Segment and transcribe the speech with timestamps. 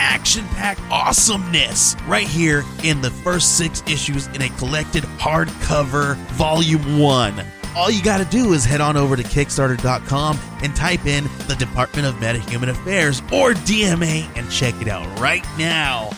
[0.00, 6.98] action packed awesomeness right here in the first six issues in a collected hardcover volume
[6.98, 7.44] one.
[7.76, 11.54] All you got to do is head on over to Kickstarter.com and type in the
[11.56, 16.10] Department of Metahuman Affairs or DMA and check it out right now.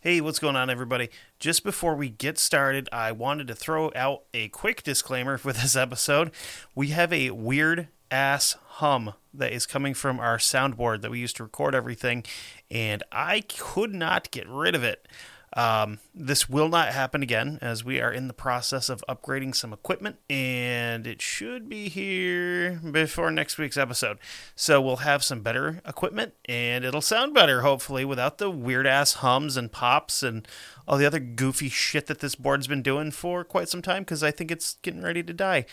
[0.00, 1.10] Hey, what's going on, everybody?
[1.38, 5.76] Just before we get started, I wanted to throw out a quick disclaimer for this
[5.76, 6.32] episode.
[6.74, 11.36] We have a weird ass hum that is coming from our soundboard that we used
[11.36, 12.24] to record everything,
[12.70, 15.06] and I could not get rid of it.
[15.54, 19.72] Um, this will not happen again as we are in the process of upgrading some
[19.72, 24.18] equipment, and it should be here before next week's episode.
[24.56, 29.14] So we'll have some better equipment, and it'll sound better, hopefully, without the weird ass
[29.14, 30.48] hums and pops and
[30.88, 34.22] all the other goofy shit that this board's been doing for quite some time because
[34.22, 35.66] I think it's getting ready to die.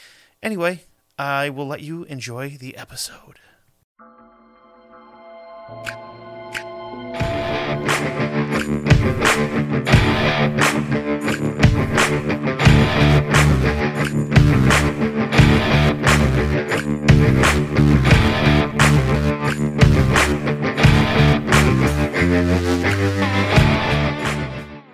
[0.43, 0.81] Anyway,
[1.17, 3.39] I will let you enjoy the episode.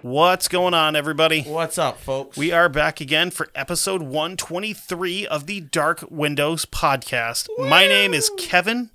[0.02, 1.44] What's going on, everybody?
[1.44, 2.38] What's up, folks?
[2.38, 7.48] We are back again for episode 123 of the Dark Windows podcast.
[7.58, 8.92] My name is Kevin,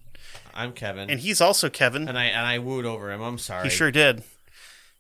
[0.54, 2.08] I'm Kevin, and he's also Kevin.
[2.08, 3.20] and I and I wooed over him.
[3.22, 3.64] I'm sorry.
[3.64, 4.22] He sure did.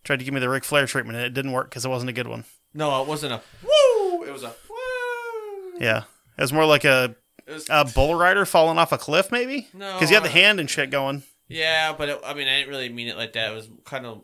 [0.04, 2.08] Tried to give me the Ric Flair treatment, and it didn't work because it wasn't
[2.10, 2.44] a good one.
[2.72, 4.22] No, it wasn't a woo.
[4.24, 5.78] It was a woo.
[5.80, 6.04] Yeah.
[6.38, 7.14] It was more like a,
[7.46, 9.68] was, a bull rider falling off a cliff, maybe?
[9.74, 11.22] No, Because you had the hand and shit going.
[11.48, 13.52] yeah, but it, I mean, I didn't really mean it like that.
[13.52, 14.22] It was kind of.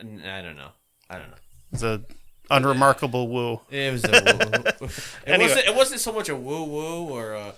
[0.00, 0.70] I don't know.
[1.08, 1.36] I don't know.
[1.72, 2.02] It's a
[2.50, 3.60] unremarkable woo.
[3.70, 4.86] It was a woo.
[4.88, 5.48] it Anyway.
[5.48, 5.66] wasn't.
[5.68, 7.54] It wasn't so much a woo woo or a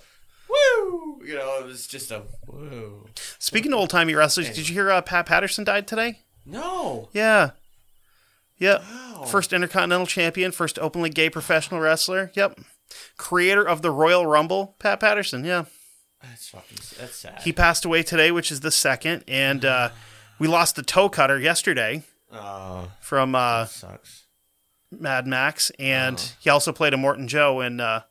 [0.53, 1.21] woo.
[1.25, 3.07] You know, it was just a woo.
[3.39, 6.19] Speaking of old timey wrestlers, did you hear uh, Pat Patterson died today?
[6.45, 7.09] No.
[7.13, 7.51] Yeah.
[8.57, 8.83] Yep.
[8.89, 9.23] Wow.
[9.25, 12.31] First Intercontinental Champion, first openly gay professional wrestler.
[12.35, 12.59] Yep.
[13.17, 15.43] Creator of the Royal Rumble, Pat Patterson.
[15.43, 15.65] Yeah.
[16.21, 16.77] That's fucking.
[16.99, 17.41] That's sad.
[17.41, 19.23] He passed away today, which is the second.
[19.27, 19.89] And uh,
[20.39, 24.25] we lost the toe cutter yesterday Oh, from uh, sucks.
[24.91, 25.69] Mad Max.
[25.79, 26.27] And Uh-huh.
[26.39, 28.01] he also played Immortan Joe in uh,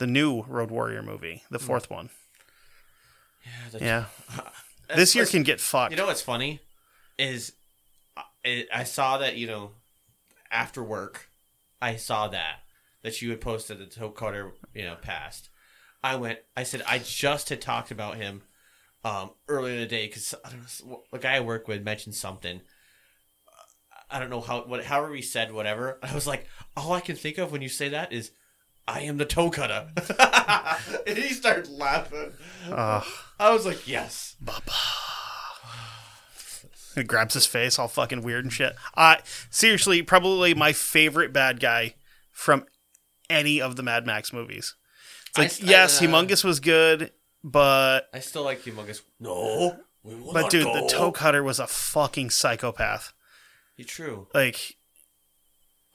[0.00, 2.08] the new Road Warrior movie, the fourth one.
[3.44, 3.78] Yeah.
[3.80, 4.04] Yeah.
[4.96, 5.92] This year can get fucked.
[5.92, 6.58] You know what's funny
[7.16, 7.52] is
[8.44, 9.70] I, I saw that you know
[10.50, 11.30] after work
[11.80, 12.56] I saw that
[13.02, 15.48] that you had posted that Toe Cutter you know passed.
[16.02, 16.40] I went.
[16.56, 18.42] I said I just had talked about him
[19.04, 20.34] um, earlier in the day because
[21.12, 22.60] the guy I work with mentioned something.
[24.10, 26.00] I don't know how what however he said whatever.
[26.02, 28.32] I was like, all I can think of when you say that is.
[28.90, 29.88] I am the toe cutter.
[31.06, 32.32] and he starts laughing.
[32.70, 33.06] Ugh.
[33.38, 34.36] I was like, yes.
[36.96, 38.74] He grabs his face all fucking weird and shit.
[38.96, 39.16] Uh,
[39.48, 41.94] seriously, probably my favorite bad guy
[42.32, 42.66] from
[43.28, 44.74] any of the Mad Max movies.
[45.28, 47.12] It's like, yes, I, uh, Humungus was good,
[47.44, 49.02] but I still like Humungus.
[49.20, 49.78] No,
[50.32, 50.74] but dude, go.
[50.74, 53.12] the toe cutter was a fucking psychopath.
[53.76, 54.26] You're true.
[54.34, 54.79] Like, uh,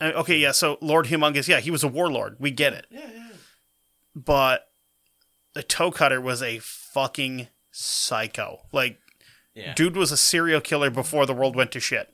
[0.01, 2.35] Uh, okay, yeah, so Lord Humungus, yeah, he was a warlord.
[2.39, 3.28] We get it, Yeah, yeah.
[4.13, 4.67] but
[5.53, 8.59] the toe cutter was a fucking psycho.
[8.73, 9.00] Like,
[9.53, 12.13] Yeah, dude was a serial killer before the world went to shit,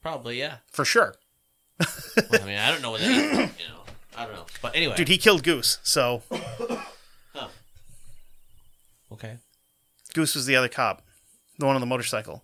[0.00, 0.38] probably.
[0.38, 0.56] Yeah.
[0.72, 1.14] for sure.
[2.30, 3.32] Well, I mean, I don't know what that is.
[3.60, 3.82] You know,
[4.16, 4.46] I don't know.
[4.62, 6.22] But anyway, Dude, he killed Goose, so
[9.12, 9.36] okay,
[10.14, 11.02] Goose was the other cop,
[11.58, 12.42] the one on the motorcycle.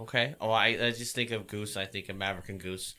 [0.00, 0.34] okay.
[0.40, 1.76] Oh, I, I just think of Goose.
[1.76, 2.94] I think of Maverick and Goose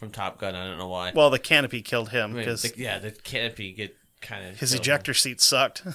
[0.00, 0.56] from Top Gun.
[0.56, 1.12] I don't know why.
[1.14, 4.74] Well, the canopy killed him I mean, because yeah, the canopy get kind of his
[4.74, 5.84] ejector seat sucked.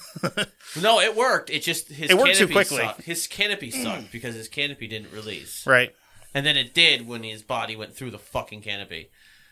[0.82, 1.50] No, it worked.
[1.50, 2.80] It just his It worked too quickly.
[2.80, 3.04] Sucked.
[3.04, 5.94] His canopy sucked because his canopy didn't release, right,
[6.34, 9.10] and then it did when his body went through the fucking canopy.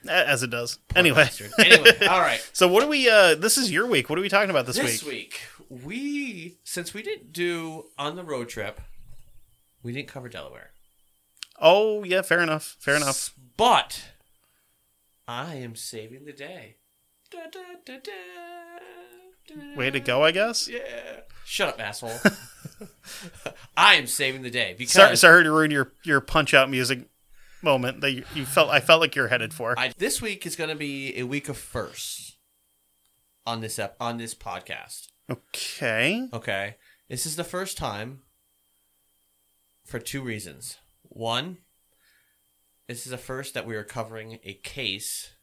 [0.08, 0.80] As it does.
[0.98, 1.52] Anyway, Bastard.
[1.58, 2.46] Anyway, all right.
[2.52, 3.10] so what are we?
[3.10, 4.10] uh This is your week.
[4.10, 5.40] What are we talking about this, this week?
[5.70, 8.82] This week we since we didn't do on the road trip
[9.82, 10.72] we didn't cover delaware
[11.60, 12.76] Oh yeah, fair enough.
[12.80, 13.34] Fair enough.
[13.56, 14.10] but
[15.28, 16.78] i am saving the day
[17.32, 17.40] da,
[17.86, 18.12] da, da.
[19.76, 20.70] Way to go, I guess.
[20.70, 21.22] Yeah.
[21.46, 22.18] Shut up, asshole.
[23.78, 27.10] I am saving the day because Sorry, sorry to ruin your your punch out music
[27.62, 28.70] moment that you, you felt.
[28.70, 29.78] I felt like you're headed for.
[29.78, 32.38] I, this week is going to be a week of firsts
[33.46, 35.08] on this ep- on this podcast.
[35.30, 36.28] Okay.
[36.32, 36.76] Okay,
[37.10, 38.22] this is the first time
[39.86, 40.78] for two reasons.
[41.04, 41.58] One,
[42.88, 45.34] this is the first that we are covering a case.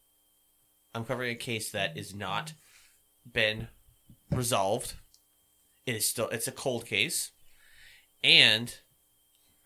[0.95, 2.53] I'm covering a case that is not
[3.31, 3.69] been
[4.31, 4.95] resolved.
[5.87, 7.31] It is still it's a cold case,
[8.23, 8.75] and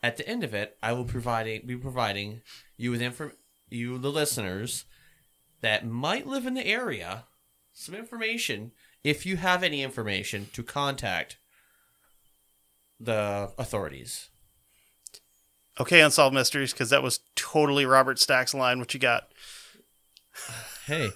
[0.02, 2.42] at the end of it, I will providing be providing
[2.76, 3.32] you with inform
[3.68, 4.84] you the listeners
[5.60, 7.24] that might live in the area
[7.72, 8.70] some information
[9.02, 11.38] if you have any information to contact
[13.00, 14.30] the authorities.
[15.80, 18.78] Okay, unsolved mysteries, because that was totally Robert Stack's line.
[18.78, 19.28] What you got?
[20.86, 21.10] Hey,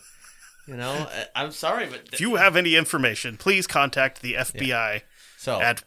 [0.67, 5.03] you know, I'm sorry, but If you have any information, please contact the FBI
[5.37, 5.83] so at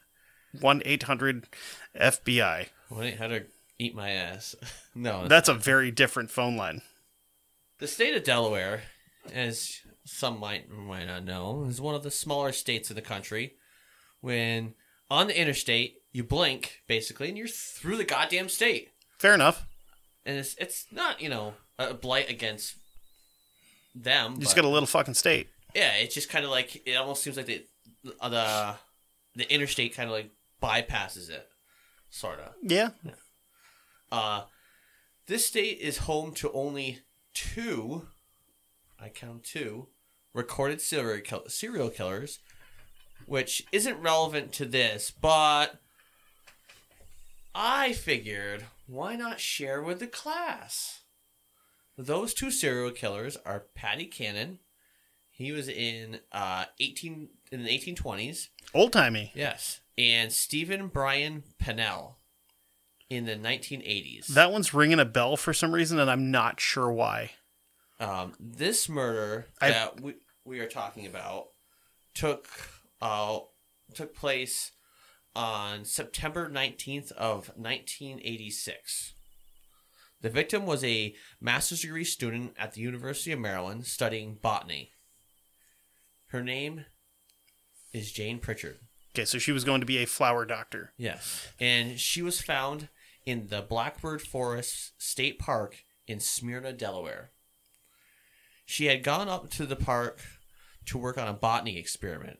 [0.59, 1.47] one eight hundred
[1.99, 2.67] FBI.
[2.89, 3.45] wait, how to
[3.77, 4.55] eat my ass?
[4.95, 6.81] no, That's a very different phone line.
[7.79, 8.83] The state of Delaware,
[9.33, 13.01] as some might or might not know, is one of the smaller states in the
[13.01, 13.55] country.
[14.19, 14.75] When
[15.09, 18.89] on the interstate, you blink basically, and you're through the goddamn state.
[19.19, 19.65] Fair enough.
[20.25, 22.75] And it's it's not you know a blight against
[23.95, 24.35] them.
[24.35, 25.47] You just got a little fucking state.
[25.75, 27.65] yeah, it's just kind of like it almost seems like the
[28.03, 28.75] the
[29.35, 30.29] the interstate kind of like
[30.61, 31.47] bypasses it,
[32.09, 32.53] sort of.
[32.61, 32.89] Yeah.
[34.11, 34.43] Uh,
[35.27, 36.99] this state is home to only
[37.33, 38.07] two,
[38.99, 39.87] I count two,
[40.33, 42.39] recorded serial, kill- serial killers,
[43.25, 45.79] which isn't relevant to this, but
[47.53, 51.01] I figured why not share with the class?
[51.97, 54.59] Those two serial killers are Patty Cannon.
[55.29, 58.47] He was in uh, 18 in the 1820s.
[58.73, 59.31] Old timey.
[59.35, 62.17] Yes, and Steven Brian Pennell
[63.09, 64.27] in the 1980s.
[64.27, 67.31] That one's ringing a bell for some reason, and I'm not sure why.
[67.99, 70.15] um, this murder I- that we,
[70.45, 71.47] we are talking about
[72.13, 72.47] took
[73.01, 73.39] uh,
[73.93, 74.71] took place
[75.35, 79.13] on September 19th of 1986.
[80.21, 84.91] The victim was a master's degree student at the University of Maryland studying botany.
[86.27, 86.85] Her name
[87.91, 88.77] is Jane Pritchard.
[89.13, 90.93] Okay, so she was going to be a flower doctor.
[90.97, 91.49] Yes.
[91.59, 92.87] And she was found
[93.25, 97.31] in the Blackbird Forest State Park in Smyrna, Delaware.
[98.65, 100.21] She had gone up to the park
[100.85, 102.39] to work on a botany experiment.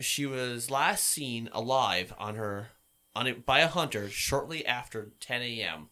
[0.00, 2.68] She was last seen alive on her
[3.14, 5.88] on it by a hunter shortly after 10 a.m.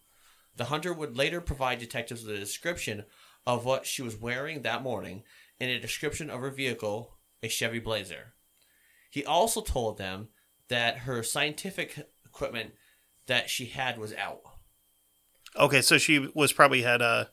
[0.56, 3.05] The hunter would later provide detectives with a description
[3.46, 5.25] of what she was wearing that morning
[5.60, 8.34] and a description of her vehicle, a Chevy Blazer.
[9.10, 10.28] He also told them
[10.69, 12.75] that her scientific equipment
[13.26, 14.40] that she had was out.
[15.56, 17.26] Okay, so she was probably had uh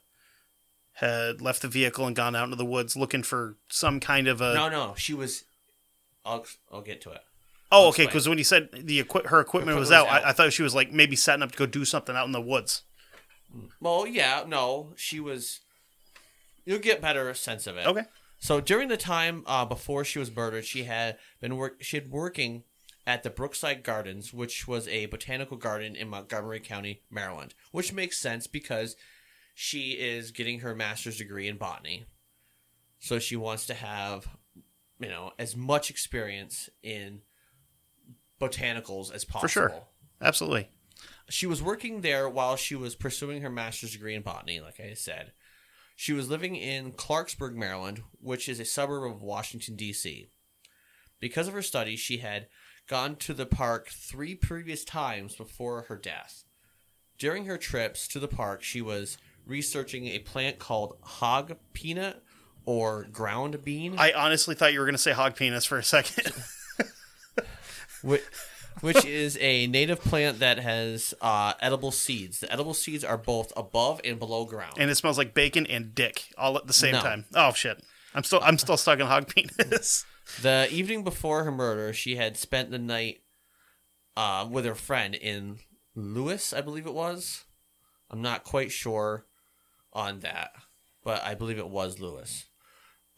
[0.94, 4.40] had left the vehicle and gone out into the woods looking for some kind of
[4.40, 4.54] a.
[4.54, 5.44] no, no, she was.
[6.26, 7.22] I'll I'll get to it.
[7.72, 10.26] oh, okay, because when you said the equi- her equipment was, was out, out.
[10.26, 12.32] I, I thought she was like maybe setting up to go do something out in
[12.32, 12.84] the woods.
[13.80, 15.62] Well, yeah, no, she was.
[16.66, 17.86] You'll get better sense of it.
[17.86, 18.04] Okay.
[18.40, 21.82] So during the time uh, before she was murdered, she had been work.
[21.82, 22.64] She had working
[23.08, 28.18] at the Brookside Gardens, which was a botanical garden in Montgomery County, Maryland, which makes
[28.18, 28.96] sense because
[29.54, 32.06] she is getting her master's degree in botany.
[33.00, 34.28] So she wants to have,
[35.00, 37.22] you know, as much experience in
[38.40, 39.48] botanicals as possible.
[39.48, 39.74] For sure.
[40.22, 40.70] Absolutely.
[41.30, 44.94] She was working there while she was pursuing her master's degree in botany, like I
[44.94, 45.34] said.
[45.96, 50.28] She was living in Clarksburg, Maryland, which is a suburb of Washington, D.C.
[51.20, 52.48] Because of her studies, she had
[52.88, 56.44] gone to the park three previous times before her death.
[57.18, 62.24] During her trips to the park, she was researching a plant called hog peanut
[62.66, 63.96] or ground bean.
[63.98, 66.34] I honestly thought you were going to say hog penis for a second.
[68.02, 68.24] which,
[68.82, 72.40] which is a native plant that has uh, edible seeds.
[72.40, 74.74] The edible seeds are both above and below ground.
[74.78, 77.02] and it smells like bacon and dick all at the same No.
[77.02, 77.26] time.
[77.34, 77.82] Oh shit.
[78.14, 80.06] I'm still I'm still stuck in hog penis.
[80.42, 83.22] the evening before her murder, she had spent the night
[84.18, 85.60] uh, with her friend in
[85.96, 87.44] Lewes, I believe it was.
[88.10, 89.26] I'm not quite sure
[89.94, 90.52] on that,
[91.04, 92.46] but I believe it was Lewes.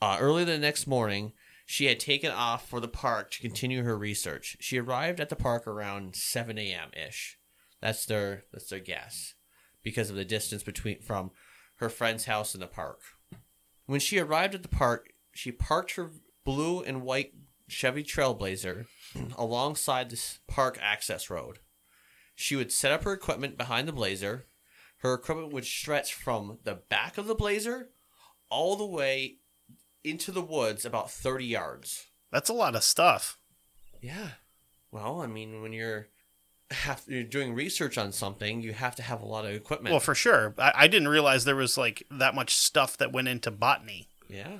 [0.02, 1.34] Uh, early the next morning,
[1.66, 4.58] she had taken off for the park to continue her research.
[4.60, 6.92] She arrived at the park around 7 a.m.
[6.94, 7.38] ish.
[7.82, 9.36] That's their that's their guess,
[9.84, 11.32] because of the distance between from
[11.76, 13.02] her friend's house and the park.
[13.86, 16.12] When she arrived at the park, she parked her
[16.44, 17.34] blue and white
[17.68, 18.86] Chevy Trailblazer
[19.38, 21.60] alongside this park access road.
[22.36, 24.46] She would set up her equipment behind the Blazer.
[25.00, 27.90] Her equipment would stretch from the back of the Blazer
[28.50, 29.38] all the way
[30.04, 32.08] into the woods about 30 yards.
[32.32, 33.38] That's a lot of stuff.
[34.02, 34.30] Yeah.
[34.92, 36.08] Well, I mean, when you're
[36.72, 39.92] have you're doing research on something, you have to have a lot of equipment.
[39.94, 40.54] Well, for sure.
[40.58, 44.10] I, I didn't realize there was like that much stuff that went into botany.
[44.30, 44.58] yeah.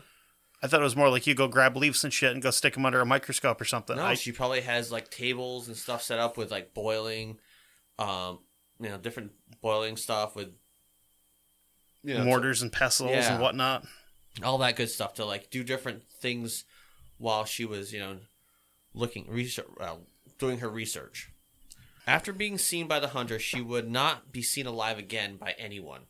[0.60, 2.74] I thought it was more like you go grab leaves and shit and go stick
[2.74, 3.96] them under a microscope or something.
[3.96, 7.38] No, I, she probably has like tables and stuff set up with like boiling,
[8.00, 8.40] um,
[8.80, 10.48] you know, different boiling stuff with
[12.04, 13.34] you know, mortars and pestles Yeah.
[13.34, 13.86] and whatnot.
[14.44, 16.64] All that good stuff to like do different things
[17.18, 18.18] while she was you know
[18.94, 19.96] looking research uh,
[20.38, 21.32] doing her research
[22.06, 26.02] after being seen by the hunter she would not be seen alive again by anyone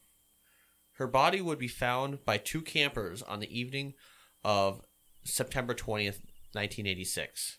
[0.94, 3.94] her body would be found by two campers on the evening
[4.44, 4.82] of
[5.24, 6.20] september 20th
[6.54, 7.58] 1986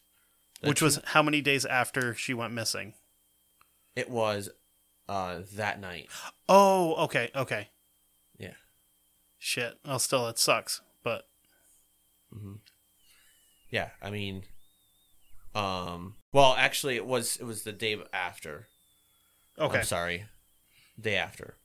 [0.61, 2.95] The Which two- was how many days after she went missing?
[3.97, 4.49] it was
[5.09, 6.09] uh that night
[6.49, 7.69] Oh, okay, okay.
[9.38, 9.78] Shit.
[9.85, 10.80] Well, still, it sucks.
[11.02, 11.26] But
[13.71, 14.42] yeah i mean
[15.54, 18.68] um well actually it was it was the day after
[19.61, 19.78] okay.
[19.78, 20.25] I'm sorry.
[21.00, 21.57] Day after.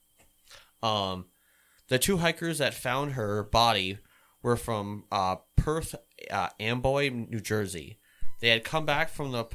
[0.82, 1.26] Um,
[1.88, 4.00] the two hikers that found her body
[4.42, 5.96] were from uh, Perth,
[6.30, 8.00] uh, Amboy, New Jersey.
[8.42, 9.46] They had come back from the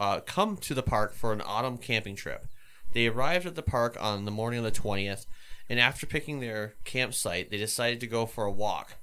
[0.00, 2.46] uh, come to the park for an autumn camping trip.
[2.94, 5.26] They arrived at the park on the morning of the twentieth,
[5.68, 8.94] and after picking their campsite, they decided to go for a walk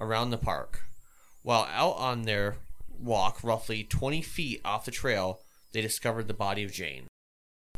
[0.00, 0.82] around the park.
[1.42, 2.56] While out on their
[3.00, 5.40] walk, roughly twenty feet off the trail,
[5.72, 7.06] they discovered the body of Jane.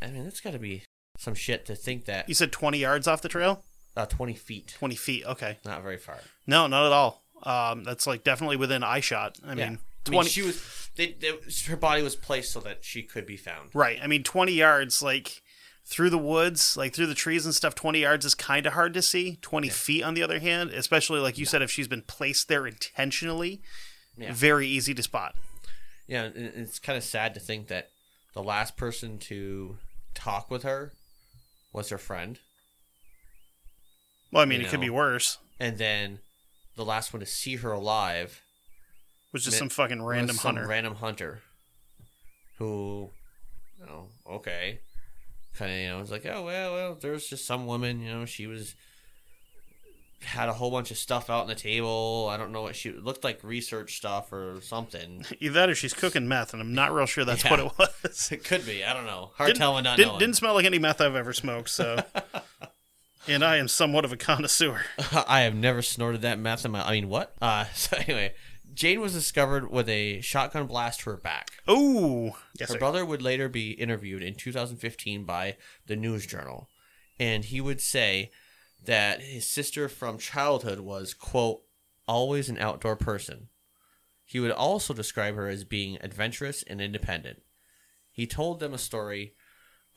[0.01, 0.83] I mean, that's got to be
[1.17, 3.63] some shit to think that You said 20 yards off the trail?
[3.95, 5.25] uh, 20 feet, 20 feet.
[5.25, 5.57] Okay.
[5.63, 6.19] not very far.
[6.45, 7.23] No, not at all.
[7.43, 9.37] Um, that's like definitely within eye shot.
[9.45, 9.69] I Yeah.
[9.69, 10.17] mean, I 20.
[10.19, 10.89] mean, she was.
[10.97, 11.31] They, they,
[11.67, 13.69] her body was placed so that she could be found.
[13.73, 13.97] right.
[14.03, 15.41] I mean, 20 yards, like
[15.85, 18.93] through the woods, like through the trees and stuff, 20 yards is kind of hard
[18.95, 19.37] to see.
[19.41, 22.65] 20 feet, on the other hand, especially like you said, if she's been placed there
[22.65, 23.61] intentionally,
[24.17, 24.33] Yeah.
[24.33, 25.35] very easy to spot.
[26.07, 27.89] Yeah, it's kind of sad to think that
[28.33, 29.77] the last person to
[30.13, 30.91] talk with her
[31.73, 32.39] was her friend,
[34.31, 35.37] Well, I mean, You it could be worse.
[35.59, 36.19] and then
[36.75, 38.41] the last one to see her alive
[39.31, 40.67] was just some fucking random some hunter.
[40.67, 41.41] random hunter,
[42.57, 43.11] who,
[43.79, 44.79] you know, okay,
[45.57, 48.25] kind of, you know, was like, oh well, well, there's just some woman, you know,
[48.25, 48.75] she was
[50.21, 52.27] had a whole bunch of stuff out on the table.
[52.31, 55.23] I don't know what she looked like research stuff or something.
[55.39, 57.51] Either that or she's cooking meth, and I'm not real sure that's Yeah.
[57.51, 58.29] what it was.
[58.31, 58.83] It could be.
[58.83, 59.31] I don't know.
[59.35, 60.19] Hard didn't, telling, not didn't, knowing.
[60.19, 62.01] didn't smell like any meth I've ever smoked, so.
[63.27, 64.81] and I am somewhat of a connoisseur.
[65.27, 66.81] I have never snorted that meth in my.
[66.87, 67.35] I mean, what?
[67.41, 68.33] Uh, so anyway,
[68.75, 71.51] Jane was discovered with a shotgun blast to her back.
[71.69, 72.33] Ooh.
[72.59, 72.79] Yes, her sir.
[72.79, 75.55] brother would later be interviewed in 2015 by
[75.87, 76.69] the News Journal,
[77.17, 78.31] and he would say
[78.83, 81.61] that his sister from childhood was quote
[82.05, 83.47] always an outdoor person.
[84.25, 87.43] He would also describe her as being adventurous and independent.
[88.11, 89.35] He told them a story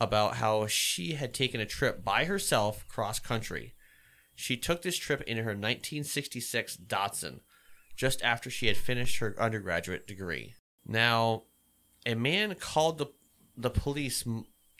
[0.00, 3.75] about how she had taken a trip by herself cross country.
[4.37, 7.40] She took this trip in her 1966 Datsun
[7.99, 10.55] just after she had finished her undergraduate degree.
[10.87, 11.43] Now,
[12.07, 13.07] a man called the
[13.57, 14.25] the police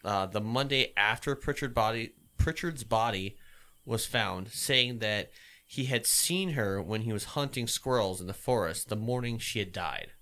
[0.05, 3.37] uh, the Monday after Pritchard body Pritchard's body
[3.85, 5.31] was found, saying that
[5.67, 9.59] he had seen her when he was hunting squirrels in the forest the morning she
[9.59, 10.13] had died.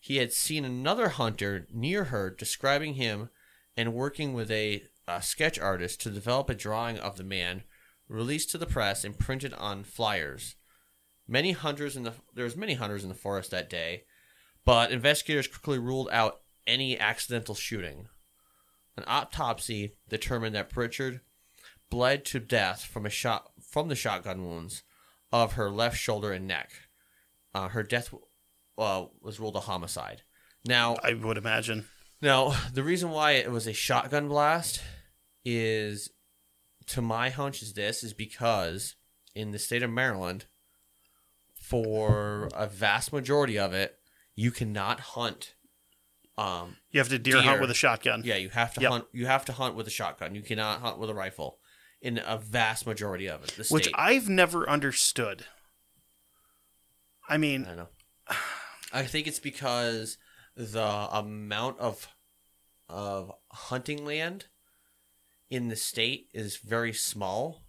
[0.00, 3.30] He had seen another hunter near her describing him
[3.76, 7.62] and working with a, a sketch artist to develop a drawing of the man,
[8.08, 10.56] released to the press and printed on flyers.
[11.32, 14.04] Many hunters in the there was many hunters in the forest that day,
[14.66, 18.08] but investigators quickly ruled out any accidental shooting.
[18.98, 21.22] An autopsy determined that Pritchard
[21.88, 24.82] bled to death from a shot from the shotgun wounds
[25.32, 26.70] of her left shoulder and neck.
[27.54, 28.12] Uh, her death
[28.76, 30.20] uh, was ruled a homicide.
[30.66, 31.86] Now, I would imagine.
[32.20, 34.82] now the reason why it was a shotgun blast
[35.46, 36.10] is,
[36.88, 38.96] to my hunch, is this is because
[39.34, 40.44] in the state of Maryland,
[41.62, 43.96] for a vast majority of it,
[44.34, 45.54] you cannot hunt.
[46.36, 48.22] Um, You have to deer, hunt with a shotgun.
[48.24, 48.90] yeah, you have to Yep.
[48.90, 49.04] hunt.
[49.12, 50.34] You have to hunt with a shotgun.
[50.34, 51.60] You cannot hunt with a rifle.
[52.00, 53.88] In a vast majority of it, which.
[53.94, 55.46] I've never understood.
[57.28, 57.88] I mean, I know.
[58.92, 60.18] I think it's because
[60.56, 62.08] the amount of
[62.88, 64.46] of hunting land
[65.48, 67.62] in the state is very small,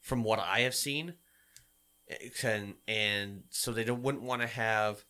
[0.00, 1.14] from what I have seen,
[2.40, 5.04] Can, and so they don't, wouldn't want to have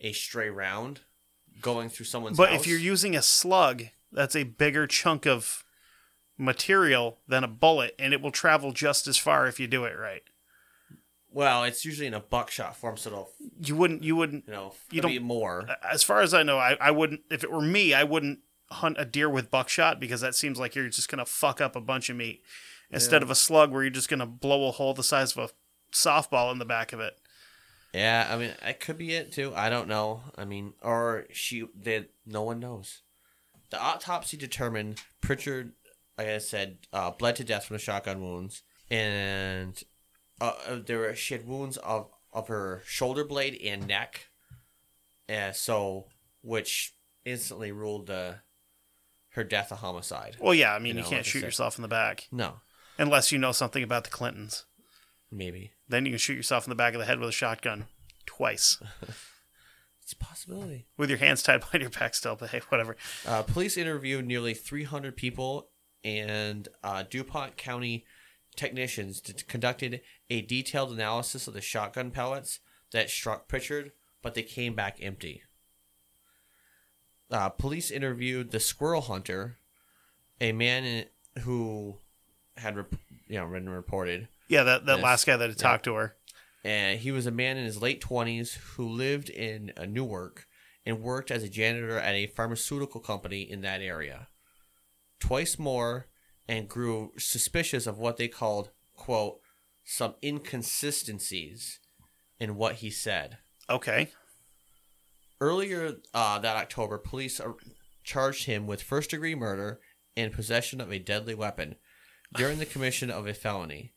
[0.00, 1.00] a stray round
[1.60, 2.60] going through someone's But house.
[2.60, 5.64] if you're using a slug, that's a bigger chunk of
[6.36, 9.96] material than a bullet, and it will travel just as far if you do it
[9.96, 10.22] right.
[11.30, 13.30] well, it's usually in a buckshot form, so it'll
[13.64, 14.02] You wouldn't.
[14.02, 14.44] You wouldn't.
[14.46, 15.66] you know You don't- more.
[15.90, 17.20] As far as I know, I, I wouldn't.
[17.30, 20.74] If it were me, I wouldn't hunt a deer with buckshot because that seems like
[20.74, 22.42] you're just gonna fuck up a bunch of meat
[22.90, 23.26] instead Yeah.
[23.26, 25.50] of a slug where you're just gonna blow a hole the size of a
[25.92, 27.14] softball in the back of it.
[27.94, 29.52] Yeah, I mean, it could be it too.
[29.54, 30.22] I don't know.
[30.36, 32.08] I mean, or she did.
[32.26, 33.02] No one knows.
[33.70, 35.72] The autopsy determined Pritchard,
[36.16, 39.82] like I said, uh, bled to death from the shotgun wounds, and
[40.40, 44.28] uh, uh, there were she had wounds of of her shoulder blade and neck,
[45.28, 46.06] and so
[46.42, 46.94] which
[47.24, 48.36] instantly ruled the
[49.30, 50.36] her death a homicide.
[50.40, 50.74] Well, yeah.
[50.74, 52.60] I mean, You you, know, can't like shoot yourself in the back No,
[52.98, 54.64] unless you know something about the Clintons.
[55.32, 57.86] Maybe Then you can shoot yourself in the back of the head with a shotgun
[58.26, 58.80] twice
[60.02, 60.86] it's a possibility.
[60.96, 62.36] with your hands tied behind your back still.
[62.36, 62.96] But hey, whatever.
[63.26, 65.68] Uh, police interviewed nearly 300 people,
[66.04, 68.04] and uh, DuPont County
[68.56, 72.58] technicians d- conducted a detailed analysis of the shotgun pellets
[72.90, 75.42] that struck Pritchard, but they came back empty.
[77.30, 79.56] Uh, police interviewed the squirrel hunter,
[80.40, 81.04] a man in,
[81.42, 81.96] who
[82.56, 82.94] had rep-
[83.28, 86.16] you know been reported, Yeah, that that last guy that had talked to her.
[86.64, 90.46] and he was a man in his late 20s who lived in uh, Newark
[90.84, 94.28] and worked as a janitor at a pharmaceutical company in that area.
[95.20, 96.08] Twice more
[96.48, 99.40] and grew suspicious of what they called, quote,
[99.84, 101.78] some inconsistencies
[102.38, 103.38] in what he said.
[103.70, 104.08] Okay.
[105.40, 107.52] Earlier uh, that October, police uh,
[108.04, 109.80] charged him with first degree murder
[110.16, 111.76] and possession of a deadly weapon
[112.34, 113.91] during the commission of a felony.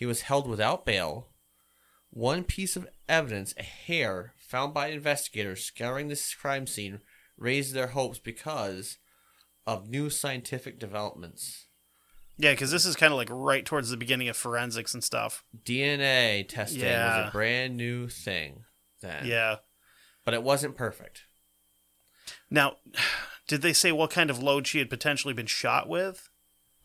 [0.00, 1.28] He was held without bail.
[2.08, 7.00] One piece of evidence, a hair found by investigators scouring this crime scene,
[7.36, 8.96] raised their hopes because
[9.66, 11.66] of new scientific developments.
[12.38, 15.44] Yeah, because this is kind of like right towards the beginning of forensics and stuff.
[15.66, 18.64] DNA testing was a brand new thing
[19.02, 19.26] then.
[19.26, 19.56] Yeah.
[20.24, 21.24] But it wasn't perfect.
[22.50, 22.76] Now,
[23.48, 26.29] did they say what kind of load she had potentially been shot with?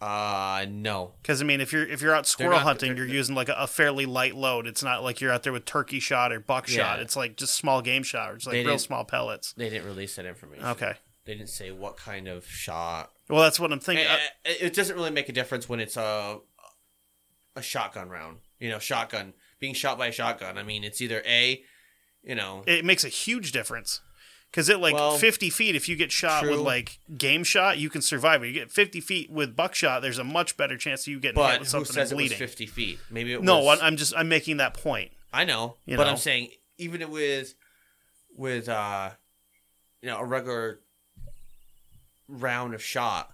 [0.01, 1.13] Uh no.
[1.21, 3.49] Because I mean, if you're if you're out squirrel not- hunting, they're- you're using like
[3.49, 4.67] a, a fairly light load.
[4.67, 6.97] It's not like you're out there with turkey shot or buck shot.
[6.97, 7.01] Yeah.
[7.03, 9.53] It's like just small game shot, or it's like They real small pellets.
[9.53, 10.65] They didn't release that information.
[10.65, 10.93] Okay.
[11.25, 13.12] They didn't say what kind of shot.
[13.29, 14.05] Well, that's what I'm thinking.
[14.05, 16.39] Eh, eh, It doesn't really make a difference when it's a
[17.55, 18.39] a shotgun round.
[18.60, 20.58] You know, shotgun being shot by a shotgun.
[20.58, 21.63] I mean, it's either a,
[22.21, 24.01] you know, it makes a huge difference.
[24.56, 27.89] Because at like Well, 50 feet, if you get shot with like game shot, you
[27.89, 28.48] can survive it.
[28.48, 31.46] You get 50 feet with buckshot, there's a much better chance of you getting hit
[31.46, 32.38] but with who something says and it was bleeding.
[32.48, 33.00] fifty feet?
[33.12, 33.80] Maybe it no, was.
[33.82, 35.12] I'm just I'm making that point.
[35.34, 36.12] I know, You but know.
[36.12, 37.54] I'm saying even with
[38.34, 39.10] with uh,
[40.02, 40.80] you know, a regular
[42.30, 43.32] round of shot,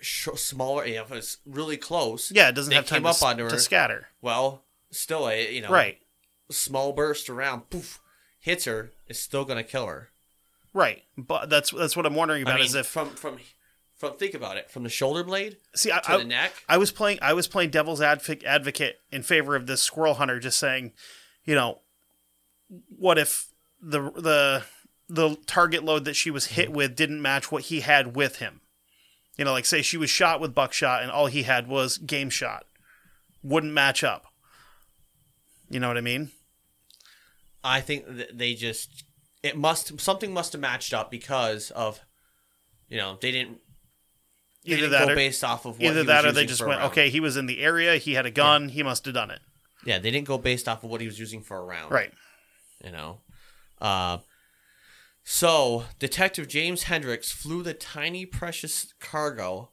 [0.00, 0.84] sh- smaller.
[0.86, 2.30] You know, if it's really close.
[2.30, 3.48] Yeah, it doesn't have time to, up s- onto her.
[3.50, 4.08] to scatter.
[4.20, 5.98] Well, still a you know Right,
[6.50, 8.00] small burst around, poof,
[8.44, 10.10] hits her, is still gonna kill her.
[10.74, 11.02] right.
[11.16, 13.38] But that's that's what I'm wondering about I mean, is if from from
[13.96, 16.52] from think about it, from the shoulder blade see I, to I, the neck.
[16.68, 20.38] I was playing I was playing devil's advocate advocate in favor of this squirrel hunter,
[20.38, 20.92] just saying,
[21.46, 21.78] you know,
[22.98, 23.46] what if
[23.80, 24.62] the the
[25.08, 28.60] the target load that she was hit with didn't match what he had with him?
[29.38, 32.28] You know, like say she was shot with buckshot and all he had was game
[32.28, 32.66] shot,
[33.42, 34.26] wouldn't match up.
[35.70, 36.30] You know what I mean?
[37.64, 39.04] I think that they just
[39.42, 42.00] it must something must have matched up because of
[42.88, 43.58] you know they didn't
[44.64, 46.46] they Either didn't that go or based off of what either he that or they
[46.46, 49.12] just went, okay, he was in the area, he had a gun, he must have
[49.12, 49.40] done it.
[49.84, 51.92] Yeah, they didn't go based off of what he was using for a round.
[51.92, 52.12] Right.
[52.82, 53.20] You know.
[53.78, 54.18] Uh,
[55.22, 59.68] so Detective James Hendricks flew the tiny precious cargo,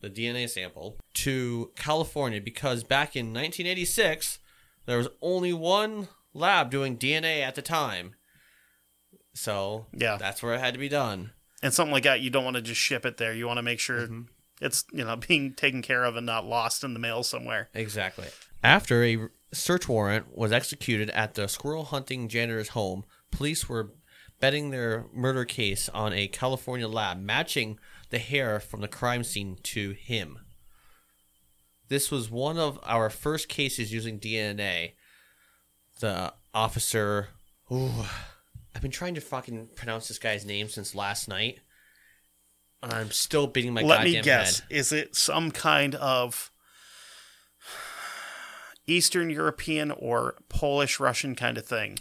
[0.00, 4.40] the DNA sample, to California because back in 1986
[4.86, 8.14] there was only one lab doing DNA at the time.
[9.34, 10.16] So Yeah.
[10.16, 11.32] that's where it had to be done.
[11.62, 13.32] And something like that, you don't want to just ship it there.
[13.32, 14.22] You want to make sure Mm-hmm.
[14.60, 17.68] it's you know being taken care of and not lost in the mail somewhere.
[17.74, 18.26] Exactly.
[18.62, 23.92] After a search warrant was executed at the squirrel hunting janitor's home, police were
[24.40, 27.78] betting their murder case on a California lab matching
[28.10, 30.38] the hair from the crime scene to him.
[31.88, 34.92] This was one of our first cases using DNA.
[36.04, 37.28] The officer.
[37.72, 37.90] Ooh,
[38.74, 41.60] I've been trying to fucking pronounce this guy's name since last night.
[42.82, 44.58] and I'm still beating my Let me guess.
[44.60, 44.66] head.
[44.68, 46.50] Is it some kind of
[48.86, 51.98] Eastern European or Polish Russian kind of thing?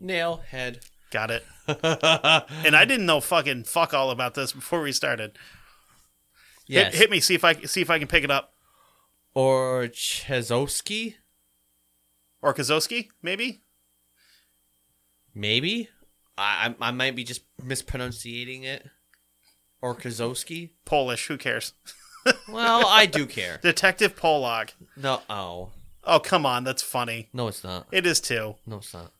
[0.00, 0.80] nail head.
[1.10, 1.44] Got it.
[1.68, 5.36] And I didn't know fucking fuck all about this before we started.
[6.66, 6.92] yes.
[6.94, 7.20] Hit, hit me.
[7.20, 8.54] See if I see if I can pick it up.
[9.34, 11.16] or Chezowski,
[12.42, 13.62] Or Kozowski, maybe.
[15.34, 15.88] maybe.
[16.36, 18.86] I I might be just mispronouncing it.
[19.82, 20.70] Or Kozowski.
[20.84, 21.26] Polish.
[21.26, 21.72] Who cares?
[22.46, 23.58] Well, I do care.
[23.62, 24.74] Detective Polak.
[24.96, 25.70] No, oh
[26.04, 27.28] Oh come on, that's funny.
[27.32, 27.86] no, it's not.
[27.92, 28.56] It is too.
[28.66, 29.12] No, it's not.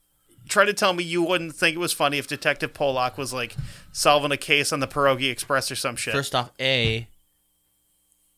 [0.48, 3.54] Try to tell me you wouldn't think it was funny if Detective Polak was like
[3.92, 6.14] solving a case on the Pierogi Express or some shit.
[6.14, 7.08] First off, a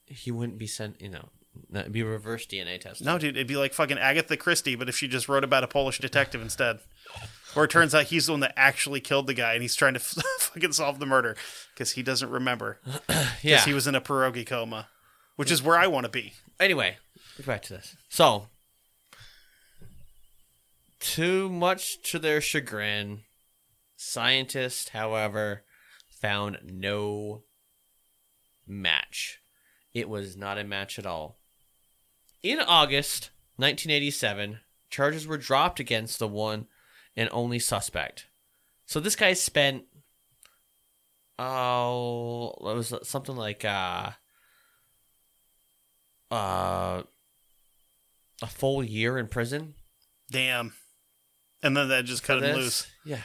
[0.07, 1.01] he wouldn't be sent.
[1.01, 1.29] You know,
[1.75, 3.05] it'd be reverse DNA testing.
[3.05, 5.69] No, dude, it'd be like fucking Agatha Christie, but if she just wrote about a
[5.69, 6.81] Polish detective instead.
[7.57, 9.95] Or it turns out he's the one that actually killed the guy and he's trying
[9.95, 10.01] to
[10.39, 11.37] fucking solve the murder
[11.75, 12.79] because he doesn't remember.
[13.41, 13.65] Because yeah.
[13.65, 14.89] he was in a pierogi coma,
[15.37, 16.35] which is where I want to be.
[16.61, 16.99] Anyway,
[17.47, 17.97] back to this.
[18.11, 18.49] So,
[21.01, 23.23] too much to their chagrin,
[23.97, 25.65] scientists, however,
[26.21, 27.45] found no
[28.67, 29.41] match.
[29.95, 31.40] It was not a match at all.
[32.43, 36.67] In August 1987, charges were dropped against the one
[37.17, 38.27] and only suspect.
[38.87, 39.85] So this guy spent
[41.39, 44.11] oh, it was something like uh
[46.31, 47.03] uh
[48.43, 49.75] a full year in prison.
[50.31, 50.73] Damn.
[51.63, 52.87] And then that just cut him loose.
[53.05, 53.23] Yeah.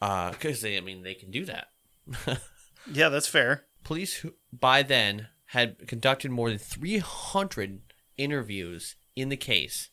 [0.00, 1.68] Uh, because they, I mean, they can do that.
[2.92, 3.64] Yeah, that's fair.
[3.84, 7.80] Police who, by then had conducted more than 300
[8.16, 9.90] interviews in the case,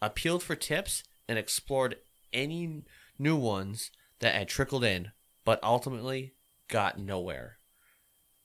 [0.00, 1.96] appealed for tips, and explored
[2.32, 2.84] any
[3.18, 5.10] new ones that had trickled in,
[5.44, 6.34] but ultimately
[6.68, 7.58] got nowhere.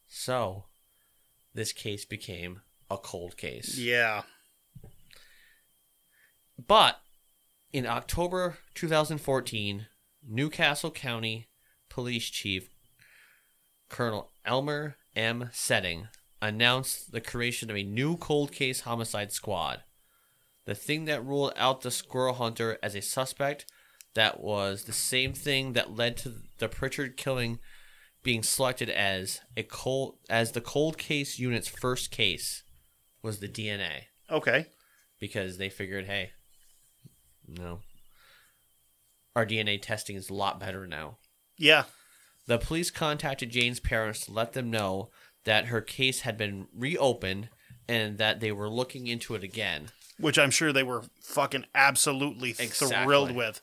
[0.07, 0.65] So,
[1.53, 3.77] this case became a cold case.
[3.77, 4.23] Yeah.
[6.67, 6.99] But
[7.71, 9.87] in October 2014,
[10.27, 11.47] Newcastle County
[11.89, 12.69] Police Chief
[13.89, 15.49] Colonel Elmer M.
[15.51, 16.07] Setting
[16.41, 19.83] announced the creation of a new cold case homicide squad.
[20.65, 23.65] The thing that ruled out the squirrel hunter as a suspect
[24.13, 27.59] that was the same thing that led to the Pritchard killing
[28.23, 32.63] being selected as a cold as the cold case unit's first case
[33.23, 34.67] was the DNA Okay.
[35.19, 36.31] because they figured, hey,
[37.47, 37.79] no,
[39.35, 41.17] our DNA testing is a lot better now.
[41.57, 41.85] Yeah.
[42.47, 45.09] The police contacted Jane's parents to let them know
[45.43, 47.49] that her case had been reopened
[47.87, 49.89] and that they were looking into it again.
[50.19, 53.03] Which I'm sure they were fucking absolutely Exactly.
[53.03, 53.61] thrilled with.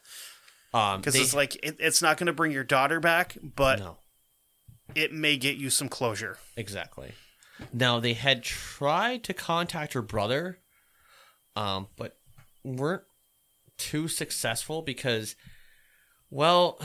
[0.74, 3.78] Um, Because they- it's like, it, it's not going to bring your daughter back, but
[3.78, 3.98] no,
[4.94, 6.38] it may get you some closure.
[6.56, 7.12] exactly.
[7.72, 10.58] Now they had tried to contact her brother,
[11.56, 12.18] um, but
[12.64, 13.02] weren't
[13.78, 15.36] too successful because,
[16.30, 16.80] well,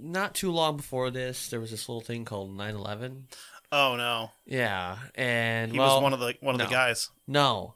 [0.00, 3.24] not too long before this, there was this little thing called 9/11.
[3.72, 4.32] Oh, no.
[4.46, 6.64] Yeah, and He well, was one of the one of no.
[6.66, 7.08] the guys.
[7.26, 7.74] No.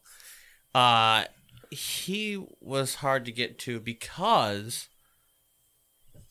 [0.75, 1.25] Uh
[1.71, 4.89] he was hard to get to because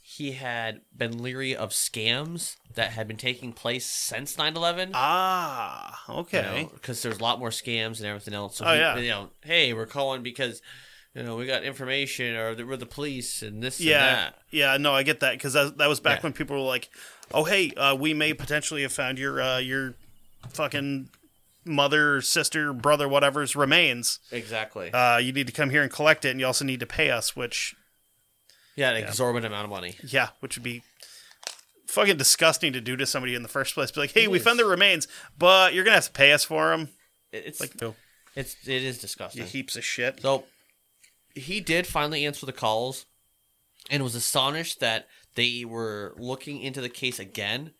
[0.02, 4.92] he had been leery of scams that had been taking place since 9/11.
[4.94, 6.68] Ah, okay.
[6.74, 8.58] Because there's a lot more scams and everything else.
[8.58, 8.98] So Oh, he- yeah.
[8.98, 10.62] you know, hey, we're calling because
[11.16, 14.36] you know we got information or we're the police and this and yeah, that.
[14.52, 16.24] yeah, no, I get that because that, that was back Yeah.
[16.24, 16.90] when people were like,
[17.34, 19.94] "Oh, hey, uh, we may potentially have found your uh, your
[20.50, 21.10] fucking
[21.66, 24.20] mother, sister, brother, whatever's remains.
[24.32, 24.92] Exactly.
[24.92, 27.10] Uh, you need to come here and collect it, and you also need to pay
[27.12, 27.76] us." Which,
[28.76, 29.96] yeah, an exorbitant amount of money.
[30.04, 30.84] yeah, which would be
[31.88, 33.92] fucking disgusting to do to somebody in the first place.
[33.92, 34.44] Be like, "Hey, It we is.
[34.44, 36.90] found the remains, but you're gonna have to pay us for them."
[37.32, 37.96] It's Like, no,
[38.36, 39.46] it's it is you disgusting.
[39.46, 40.22] heaps of shit.
[40.22, 40.46] So
[41.36, 43.06] he did finally answer the calls
[43.90, 47.72] and was astonished that they were looking into the case again.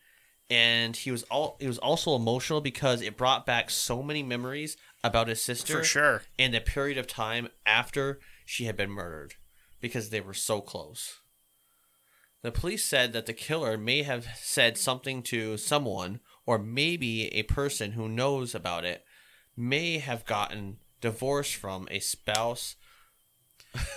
[0.50, 4.76] And he was all it was also emotional because it brought back so many memories
[5.02, 6.22] about his sister For sure.
[6.38, 9.34] and the period of time after she had been murdered
[9.80, 11.20] because they were so close.
[12.42, 17.44] The police said that the killer may have said something to someone, or maybe a
[17.44, 19.02] person who knows about it
[19.56, 22.76] may have gotten divorced from a spouse.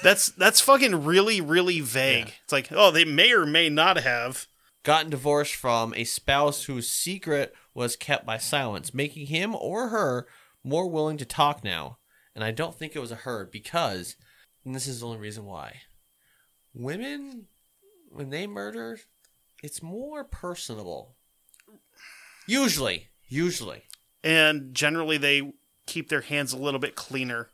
[0.03, 2.27] That's that's fucking really really vague.
[2.27, 2.33] Yeah.
[2.43, 4.47] It's like, oh, they may or may not have.
[4.83, 10.27] Gotten divorced from a spouse whose secret was kept by silence, making him or her
[10.63, 11.97] more willing to talk now.
[12.33, 14.15] And I don't think it was a her because,
[14.63, 15.81] and this is the only reason why,
[16.73, 17.47] women,
[18.09, 18.99] when they murder,
[19.61, 21.17] it's more personable.
[22.47, 23.83] Usually, usually.
[24.23, 25.51] and generally they
[25.85, 27.49] keep their hands a little bit cleaner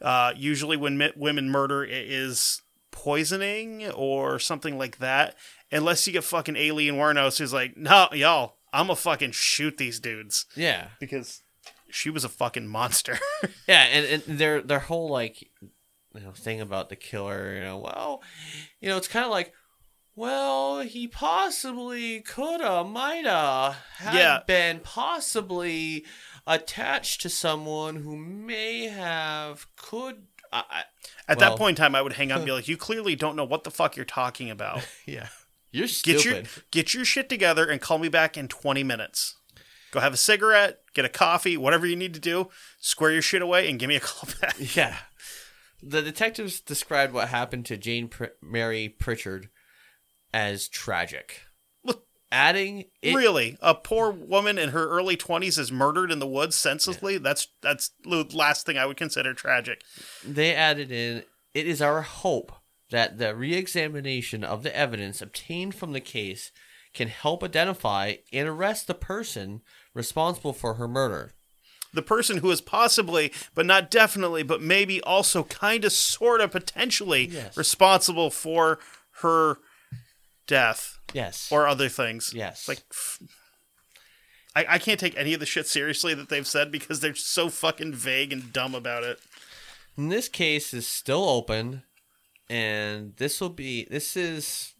[0.00, 5.34] Uh, usually, when mi- women murder, it is poisoning or something like that.
[5.72, 10.00] Unless you get fucking Aileen Wuornos, who's like, no, y'all, I'm gonna fucking shoot these
[10.00, 11.42] dudes Yeah, because
[11.90, 13.18] she was a fucking monster.
[13.68, 17.78] yeah, and, and their their whole like you know thing about the killer, you know,
[17.78, 18.22] well,
[18.80, 19.52] you know, it's kind of like,
[20.16, 24.40] well, he possibly coulda, mighta, had Yeah.
[24.46, 26.04] been possibly
[26.46, 30.22] attached to someone who may have could.
[30.52, 30.82] I, I,
[31.28, 33.14] At Well- that point in time, I would hang up and be like, you clearly
[33.16, 34.86] don't know what the fuck you're talking about.
[35.06, 35.28] yeah,
[35.70, 36.22] you're stupid.
[36.22, 39.36] Get your get your shit together and call me back in 20 minutes.
[39.92, 42.48] Go have a cigarette, get a coffee, whatever you need to do.
[42.78, 44.54] Square your shit away and give me a call back.
[44.76, 44.96] Yeah.
[45.82, 49.48] The detectives described what happened to Jane Pr- Mary Pritchard
[50.32, 51.42] as tragic,
[52.32, 56.56] adding it, really, a poor woman in her early 20s is murdered in the woods
[56.56, 57.18] senselessly.
[57.18, 59.82] That's that's the last thing I would consider tragic.
[60.24, 62.52] they added in it is our hope
[62.90, 66.50] that the re-examination of the evidence obtained from the case
[66.92, 69.60] can help identify and arrest the person
[69.94, 71.32] responsible for her murder.
[71.92, 76.52] The person who is possibly, but not definitely, but maybe also kind of, sort of,
[76.52, 77.56] potentially Yes.
[77.56, 78.78] responsible for
[79.22, 79.58] her
[80.50, 81.48] death Yes.
[81.52, 82.32] or other things.
[82.34, 82.66] yes.
[82.68, 82.82] Like
[84.56, 87.48] I, I can't take any of the shit seriously that they've said because they're so
[87.48, 89.20] fucking vague and dumb about it.
[89.96, 91.82] And this case is still open,
[92.48, 94.74] and this will be this is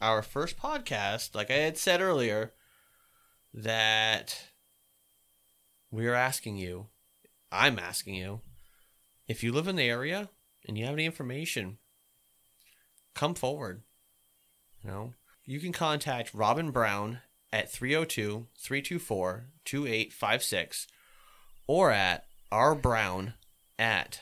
[0.00, 1.34] our first podcast.
[1.34, 2.52] Like I had said earlier,
[3.52, 4.48] that
[5.90, 6.86] we are asking you,
[7.52, 8.40] I'm asking you,
[9.26, 10.30] if you live in the area
[10.66, 11.78] and you have any information,
[13.14, 13.82] come forward.
[14.82, 15.14] You know,
[15.44, 17.20] you can contact Robin Brown
[17.52, 20.86] at 302 324 2856
[21.66, 23.32] or at rbrown
[23.78, 24.20] at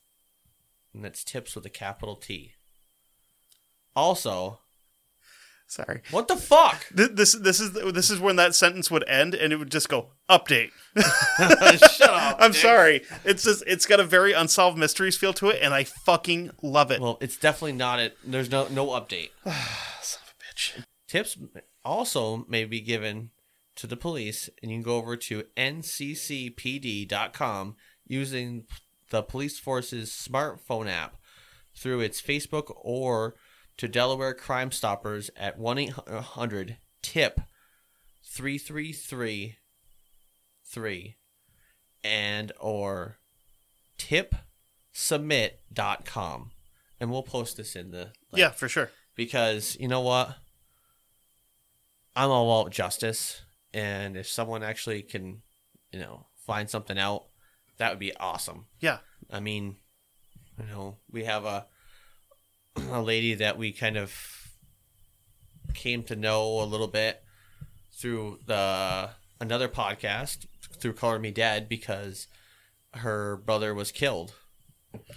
[0.92, 2.54] And that's tips with a capital T.
[3.94, 4.58] Also,
[5.70, 6.02] Sorry.
[6.10, 6.84] what the fuck?
[6.96, 9.88] Th- This this is this is when that sentence would end and it would just
[9.88, 10.72] go update.
[10.98, 12.36] Shut up.
[12.40, 12.60] I'm Dick.
[12.60, 13.02] sorry.
[13.24, 16.90] It's just it's got a very unsolved mysteries feel to it and I fucking love
[16.90, 17.00] it.
[17.00, 18.18] Well, it's definitely not it.
[18.24, 19.30] There's no no update.
[19.44, 20.84] Son of a bitch.
[21.06, 21.38] Tips
[21.84, 23.30] also may be given
[23.76, 26.56] to the police, and you can go over to nccpd.com
[28.06, 28.64] using
[29.10, 31.16] the police force's smartphone app
[31.76, 33.36] through its Facebook or
[33.80, 37.40] to Delaware Crime Stoppers at 1 800 TIP
[38.22, 41.16] 3333
[42.04, 43.16] and or
[43.96, 46.50] tipsubmit.com.
[47.00, 48.90] And we'll post this in the like, yeah, for sure.
[49.16, 50.36] because you know what?
[52.14, 53.40] I'm all about justice,
[53.72, 55.40] and if someone actually can,
[55.90, 57.28] you know, find something out,
[57.78, 58.66] that would be awesome.
[58.78, 58.98] Yeah.
[59.30, 59.76] I mean,
[60.58, 61.64] you know, we have a
[62.90, 64.12] a lady that we kind of
[65.74, 67.22] came to know a little bit
[67.92, 70.46] through the another podcast
[70.78, 72.26] through Color Me Dead because
[72.94, 74.34] her brother was killed.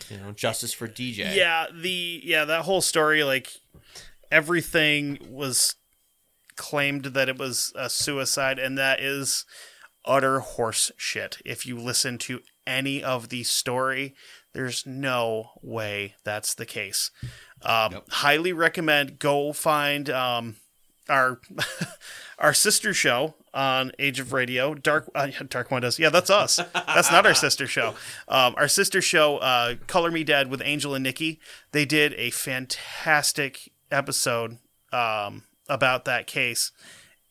[0.10, 1.36] You know, justice for DJ.
[1.36, 3.50] Yeah, the yeah, that whole story like
[4.32, 5.76] everything was
[6.56, 9.46] claimed that it was a suicide and that is
[10.06, 11.38] utter horse shit.
[11.46, 14.14] If you listen to any of the story,
[14.54, 17.10] there's no way that's the case.
[17.66, 18.06] Um, Yep.
[18.10, 20.56] Highly recommend go find um,
[21.10, 21.40] our
[22.40, 26.00] our sister show on Age of Radio, Dark uh, Dark Windows.
[26.00, 26.58] Yeah, that's us.
[26.74, 27.96] That's not our sister show.
[28.28, 31.40] Um, our sister show, uh, Color Me Dead with Angel and Nikki.
[31.72, 34.58] They did a fantastic episode
[34.92, 36.72] um, about that case,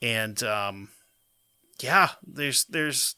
[0.01, 0.89] and um,
[1.81, 3.17] yeah, there's there's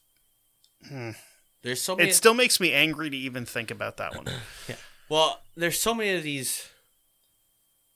[1.63, 2.11] There's so many.
[2.11, 4.27] it still makes me angry to even think about that one.
[4.69, 4.77] Yeah.
[5.11, 6.71] Well, there's so many of these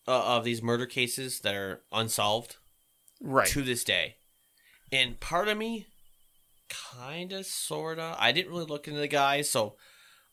[0.09, 2.57] uh, of these murder cases that are unsolved
[3.21, 3.47] Right.
[3.49, 4.17] to this day,
[4.91, 5.87] and part of me,
[6.69, 9.77] kind of, sorta, I didn't really look into the guy, so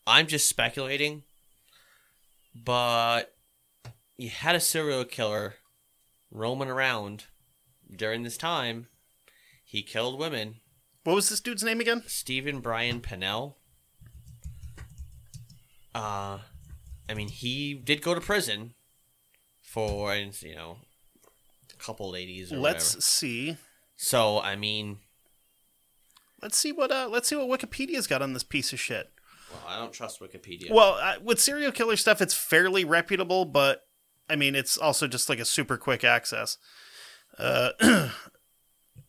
[0.06, 1.22] I'm just speculating.
[2.54, 3.34] But
[4.16, 5.56] you had a serial killer
[6.30, 7.24] roaming around
[7.94, 8.86] during this time.
[9.64, 10.56] He killed women.
[11.04, 12.02] What was this dude's name again?
[12.06, 13.58] Steven Brian Pennell.
[15.94, 16.38] Uh,
[17.08, 18.74] I mean, he did go to prison
[19.66, 20.78] for, you know,
[21.72, 23.00] a couple ladies or Let's whatever.
[23.02, 23.56] see.
[23.96, 24.98] So, I mean,
[26.42, 29.10] Let's see what uh, let's see what Wikipedia's got on this piece of shit.
[29.50, 30.70] well, I don't trust Wikipedia.
[30.70, 33.82] Well, uh, with serial killer stuff, it's fairly reputable, but
[34.28, 36.58] I mean, it's also just like a super quick access.
[37.38, 37.70] Uh,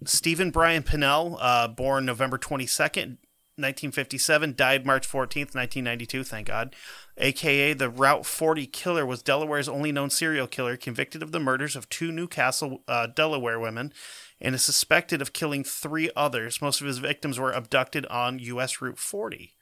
[0.06, 3.18] Steven Brian Pennell, uh, born November 22nd,
[3.58, 6.76] 1957, died March 14th, 1992, thank God.
[7.18, 11.76] AKA the Route 40 killer, was Delaware's only known serial killer, convicted of the murders
[11.76, 13.92] of two Newcastle, uh, Delaware women,
[14.40, 16.62] and is suspected of killing three others.
[16.62, 18.80] Most of his victims were abducted on U.S.
[18.80, 19.56] Route 40.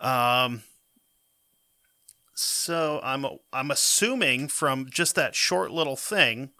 [0.00, 0.62] Um,
[2.34, 6.50] so I'm I'm assuming from just that short little thing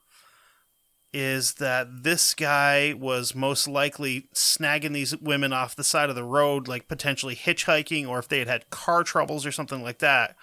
[1.13, 6.25] is that this guy was most likely snagging these women off the side of the
[6.25, 10.37] road, like potentially hitchhiking, or if they had had car troubles or something like that,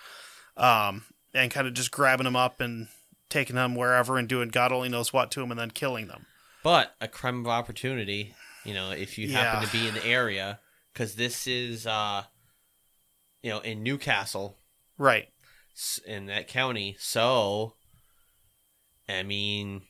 [0.58, 2.88] um, and kind of just grabbing them up and
[3.30, 6.26] taking them wherever and doing God only knows what to them and then killing them.
[6.63, 9.65] But a crime of opportunity, you know, if you happen Yeah.
[9.67, 10.60] to be in the area,
[10.93, 12.23] because this is, uh,
[13.41, 14.58] you know, in New Castle,
[14.97, 15.28] Right.
[16.06, 16.95] in that county.
[16.99, 17.76] So,
[19.10, 19.82] I mean,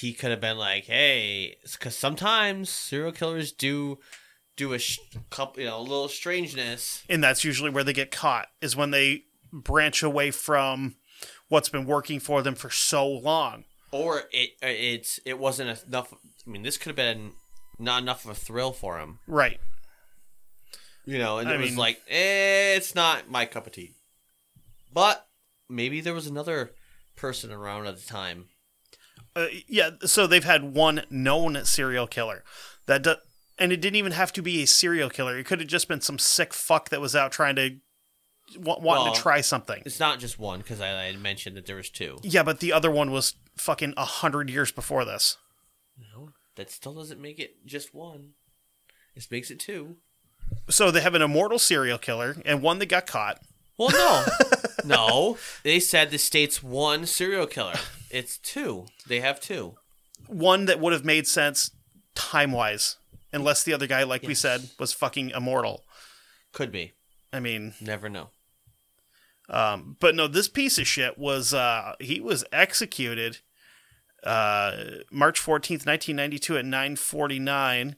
[0.00, 3.98] he could have been like, "Hey," because sometimes serial killers do
[4.56, 4.98] do a sh-
[5.30, 7.02] couple, you know, a little strangeness.
[7.08, 10.96] and that's usually where they get caught is when they branch away from
[11.48, 16.12] what's been working for them for so long or it uh, it's it wasn't enough.
[16.46, 17.32] I mean, this could have been
[17.78, 19.60] not enough of a thrill for him, right
[21.06, 21.38] you know.
[21.38, 23.92] And I it was like, eh, it's not my cup of tea.
[24.92, 25.26] But
[25.68, 26.72] maybe there was another
[27.16, 28.46] person around at the time.
[29.36, 32.44] Uh, yeah so they've had one known serial killer
[32.86, 33.14] that do-
[33.58, 36.00] and it didn't even have to be a serial killer it could have just been
[36.00, 37.76] some sick fuck that was out trying to
[38.58, 41.56] wa- wanting Well- to try something It's not just one because I, I had mentioned
[41.56, 42.18] that there was two.
[42.22, 45.36] yeah but the other one was fucking a hundred years before this
[45.98, 48.30] No, that still doesn't make it just one.
[49.16, 49.96] It makes it two.
[50.68, 53.40] so they have an immortal serial killer and one that got caught
[53.78, 54.24] Well, no,
[54.84, 55.38] no.
[55.62, 57.74] They said the state's one serial killer.
[58.14, 58.86] It's two.
[59.08, 59.74] They have two.
[60.28, 61.70] one that would have made sense
[62.14, 62.96] time wise
[63.32, 65.82] unless the other guy like we said was fucking immortal
[66.52, 66.92] Could be.
[67.32, 68.30] i mean Never know.
[69.48, 73.40] Um, but no, this piece of shit was uh, he was executed
[74.22, 74.72] uh,
[75.10, 77.96] March fourteenth, nineteen ninety two, at nine forty nine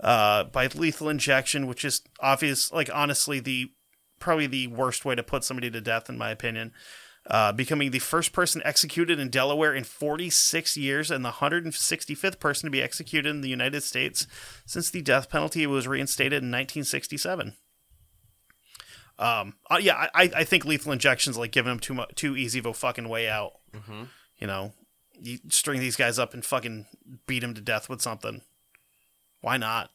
[0.00, 2.72] uh, by lethal injection, which is obvious.
[2.72, 3.72] Like honestly, the
[4.18, 6.72] probably the worst way to put somebody to death, in my opinion.
[7.28, 12.68] Uh, becoming the first person executed in Delaware in 46 years and the 165th person
[12.68, 14.28] to be executed in the United States
[14.64, 17.54] since the death penalty was reinstated in 1967.
[19.18, 22.58] Um, uh, yeah, I, I think lethal injections like giving them too much, too easy
[22.58, 23.54] of a fucking way out.
[23.74, 24.04] Mm-hmm.
[24.38, 24.72] You know,
[25.20, 26.86] you string these guys up and fucking
[27.26, 28.42] beat them to death with something.
[29.40, 29.90] Why not?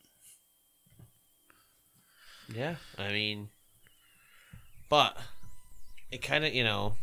[2.53, 3.49] Yeah, I mean,
[4.89, 5.17] but
[6.11, 6.95] it kind of you know,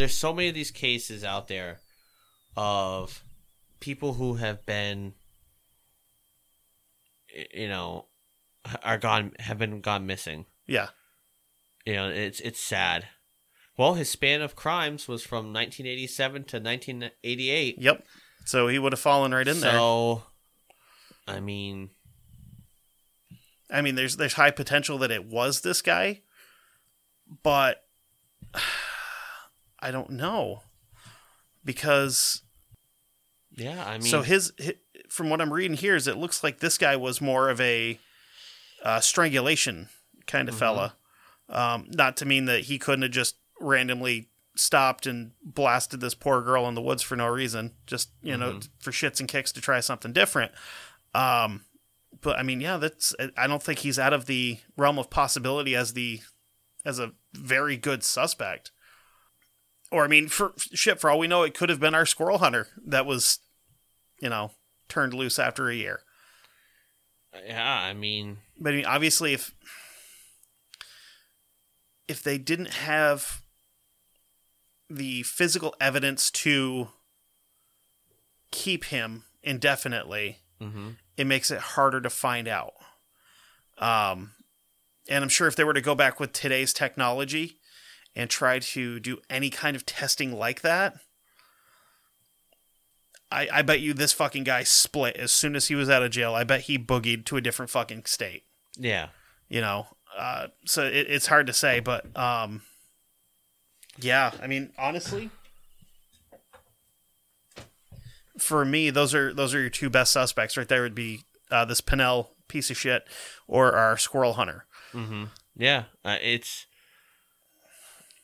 [0.00, 1.78] there's so many of these cases out there
[2.56, 3.22] of
[3.80, 5.12] people who have been,
[7.54, 8.06] you know,
[8.82, 10.46] are gone have been gone missing.
[10.66, 10.88] Yeah,
[11.84, 13.08] You know, it's it's sad.
[13.76, 17.76] Well, his span of crimes was from 1987 to 1988.
[17.78, 18.04] yep.
[18.46, 19.72] So he would have fallen right in there.
[19.72, 20.22] so,
[21.28, 21.90] I mean,
[23.70, 26.22] I mean, there's there's high potential that it was this guy,
[27.42, 27.84] but
[29.82, 30.62] I don't know
[31.64, 32.42] because
[33.52, 34.74] yeah, I mean, so his, hi
[35.08, 37.98] from what I'm reading here is it looks like this guy was more of a
[38.84, 39.88] uh, strangulation
[40.26, 40.58] kind of Mhm.
[40.58, 40.96] fella.
[41.48, 46.42] Um, not to mean that he couldn't have just randomly stopped and blasted this poor
[46.42, 48.68] girl in the woods for no reason, just you know Mhm.
[48.78, 50.52] for shits and kicks to try something different.
[51.12, 51.64] Um,
[52.20, 55.74] but I mean, yeah, that's I don't think he's out of the realm of possibility
[55.74, 56.20] as the
[56.84, 58.70] as a very good suspect.
[59.90, 62.38] Or I mean, for shit, for all we know, it could have been our squirrel
[62.38, 63.40] hunter that was,
[64.20, 64.52] you know,
[64.88, 66.00] turned loose after a year.
[67.46, 69.54] yeah, I mean, But I mean, obviously, if
[72.08, 73.42] if they didn't have
[74.88, 76.88] the physical evidence to
[78.50, 82.72] keep him indefinitely, hmm it makes it harder to find out.
[83.78, 84.32] Um,
[85.08, 87.59] and I'm sure if they were to go back with today's technology
[88.16, 90.96] and try to do any kind of testing like that,
[93.30, 96.10] I, I bet you this fucking guy split as soon as he was out of
[96.10, 96.34] jail.
[96.34, 98.42] I bet he boogied to a different fucking state.
[98.76, 99.08] yeah,
[99.48, 99.86] You know,
[100.18, 102.62] uh, so it, it's hard to say, but um,
[104.00, 105.30] yeah, I mean, honestly,
[108.38, 110.82] for me, those are those are your two best suspects right there.
[110.82, 113.04] Would be uh, this Pennell piece of shit
[113.46, 114.64] or our squirrel hunter.
[114.92, 115.24] hmm
[115.56, 115.84] yeah.
[116.04, 116.66] Uh, it's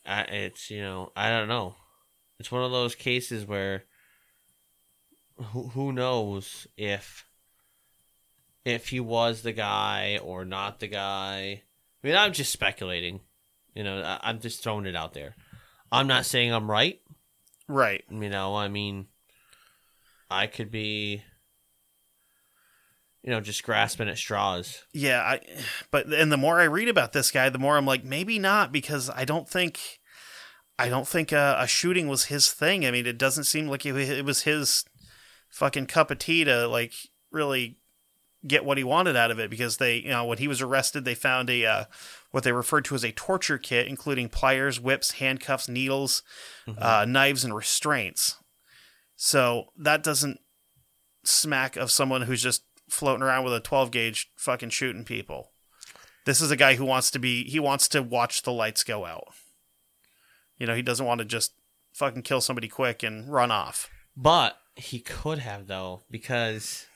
[0.06, 1.76] I, it's you know I don't know.
[2.38, 3.84] It's one of those cases where
[5.36, 7.26] who who knows if
[8.64, 11.62] if he was the guy or not the guy.
[12.02, 13.20] I mean, I'm just speculating.
[13.74, 15.36] You know, I, I'm just throwing it out there.
[15.92, 17.00] I'm not saying I'm right.
[17.68, 18.04] Right.
[18.10, 19.06] You know, I mean,
[20.30, 21.22] I could be,
[23.22, 24.84] you know, just grasping at straws.
[24.92, 25.40] Yeah, I
[25.90, 28.72] but and the more I read about this guy, the more I'm like maybe not
[28.72, 29.95] because I don't think
[30.78, 32.84] I don't think a, a shooting was his thing.
[32.86, 34.84] I mean, it doesn't seem like it, it was his
[35.48, 36.92] fucking cup of tea to like
[37.30, 37.78] really
[38.46, 41.04] get what he wanted out of it because they, you know, when he was arrested,
[41.04, 41.84] they found a uh,
[42.30, 46.22] what they referred to as a torture kit, including pliers, whips, handcuffs, needles,
[46.78, 48.36] uh, knives, and restraints.
[49.16, 50.40] So that doesn't
[51.24, 55.52] smack of someone who's just floating around with a 12 gauge fucking shooting people.
[56.24, 59.06] This is a guy who wants to be, he wants to watch the lights go
[59.06, 59.28] out.
[60.58, 61.52] You know, he doesn't want to just
[61.92, 63.88] fucking kill somebody quick and run off.
[64.16, 66.86] But he could have though, because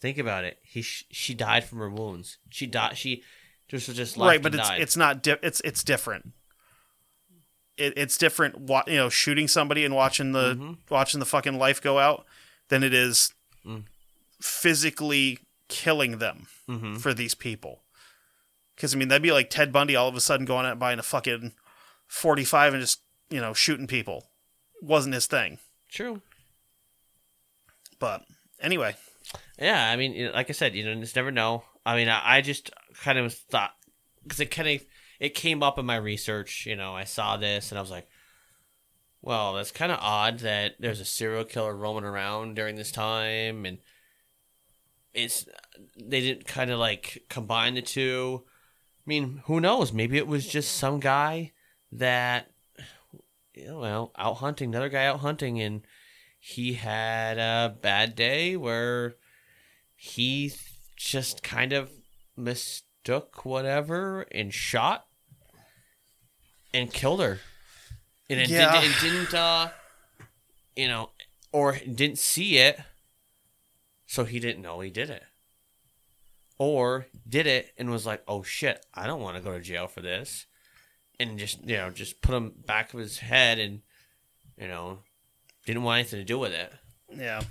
[0.00, 0.58] think about it.
[0.62, 2.38] He sh- she died from her wounds.
[2.50, 2.96] She died.
[2.98, 3.22] She
[3.68, 4.80] just just left right, but it's died.
[4.80, 6.32] it's not di- it's it's different.
[7.76, 8.58] It, it's different.
[8.60, 10.78] Wa- you know, shooting somebody and watching the Mhm.
[10.90, 12.24] watching the fucking life go out
[12.68, 13.32] than it is
[13.66, 13.84] Mm.
[14.40, 15.38] physically
[15.68, 17.00] killing them Mhm.
[17.00, 17.82] for these people.
[18.76, 20.80] Because I mean, that'd be like Ted Bundy all of a sudden going out and
[20.80, 21.52] buying a fucking
[22.06, 23.00] forty five and just
[23.30, 24.30] you know shooting people.
[24.82, 25.58] Wasn't his thing.
[25.90, 26.20] True.
[27.98, 28.22] But
[28.60, 28.96] anyway,
[29.58, 31.64] Yeah, I mean, like I said, you know, just never know.
[31.86, 32.70] I mean, I, I just
[33.02, 33.72] kind of thought
[34.22, 34.84] because it kind of
[35.20, 36.66] it came up in my research.
[36.66, 38.08] You know, I saw this and I was like,
[39.22, 43.64] well, that's kind of odd that there's a serial killer roaming around during this time,
[43.64, 43.78] and
[45.14, 45.46] it's
[45.98, 48.44] they didn't kind of like combine the two.
[48.46, 49.92] I mean, who knows?
[49.92, 51.52] Maybe it was just some guy
[51.94, 52.50] that,
[53.54, 55.82] you know, well, out hunting, another guy out hunting, and
[56.38, 59.14] he had a bad day where
[59.96, 60.52] he
[60.96, 61.90] just kind of
[62.36, 65.06] mistook whatever and shot
[66.72, 67.40] and killed her.
[68.28, 68.80] And it, Yeah.
[68.80, 69.68] did, it didn't, uh,
[70.76, 71.10] you know,
[71.52, 72.80] or didn't see it,
[74.06, 75.22] so he didn't know he did it.
[76.58, 79.86] Or did it and was like, oh shit, I don't want to go to jail
[79.86, 80.46] for this.
[81.20, 83.80] And just, you know, just put him back of his head and,
[84.58, 84.98] you know,
[85.66, 86.72] didn't want anything to do with it.
[87.16, 87.42] yeah,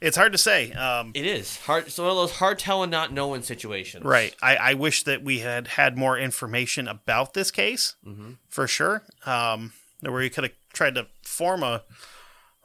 [0.00, 0.72] it's hard to say.
[0.72, 1.86] Um, It is hard.
[1.86, 4.04] It's one of those hard telling, not knowing situations.
[4.04, 4.34] Right.
[4.42, 8.32] I, I wish that we had had more information about this case Mm-hmm.
[8.48, 9.02] for sure.
[9.24, 11.82] Um, where we could have tried to form a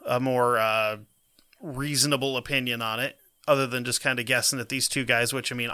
[0.06, 0.98] a more uh,
[1.62, 5.32] reasonable opinion on it, other than just kind of guessing at these two guys.
[5.32, 5.70] Which I mean,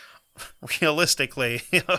[0.80, 1.98] realistically, you know,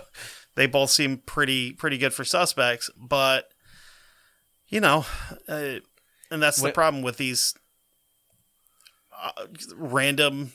[0.56, 3.50] they both seem pretty pretty good for suspects, but
[4.68, 5.06] you know,
[5.48, 5.76] uh,
[6.32, 7.54] and that's the problem with these
[9.16, 9.46] uh,
[9.76, 10.52] random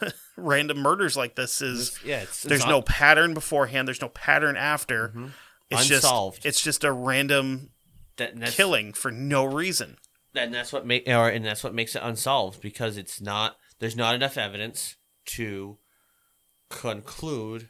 [0.36, 4.08] random murders like this is Yeah, it's, there's it's no un- pattern beforehand there's no
[4.08, 5.30] pattern after Mhm.
[5.70, 6.38] it's Unsolved.
[6.38, 7.70] just it's just a random
[8.16, 9.96] that, killing for no reason
[10.34, 13.96] and that's what make or and that's what makes it unsolved because it's not there's
[13.96, 15.78] not enough evidence to
[16.68, 17.68] conclude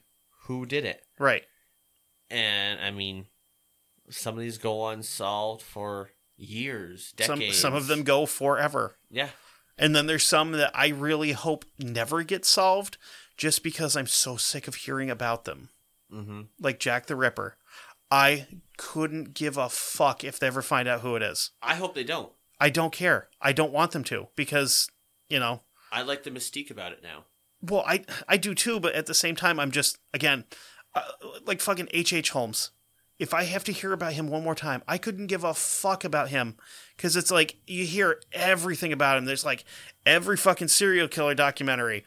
[0.49, 1.03] who did it.
[1.19, 1.45] right
[2.31, 3.27] And I mean,
[4.11, 7.59] some of these go unsolved for years, some decades.
[7.59, 9.31] some of them go forever yeah,
[9.77, 12.97] and then there's some that i really hope never get solved
[13.37, 15.71] just because i'm so sick of hearing about them
[16.13, 16.43] mm-hmm.
[16.61, 17.57] like jack the ripper
[18.11, 18.47] i
[18.77, 22.05] couldn't give a fuck if they ever find out who it is I hope they
[22.05, 22.31] don't.
[22.61, 24.89] i don't care i don't want them to because
[25.29, 27.25] you know I like the mystique about it now.
[27.61, 30.45] Well, I I do too, but at the same time, I'm just again
[30.95, 31.03] uh,
[31.47, 32.13] like fucking H.
[32.13, 32.31] H.
[32.31, 32.71] Holmes.
[33.19, 36.05] If I have to hear about him one more time, I couldn't give a fuck
[36.05, 36.57] about him
[36.97, 39.25] because it's like you hear everything about him.
[39.25, 39.65] There's like
[40.07, 42.05] every fucking serial killer documentary,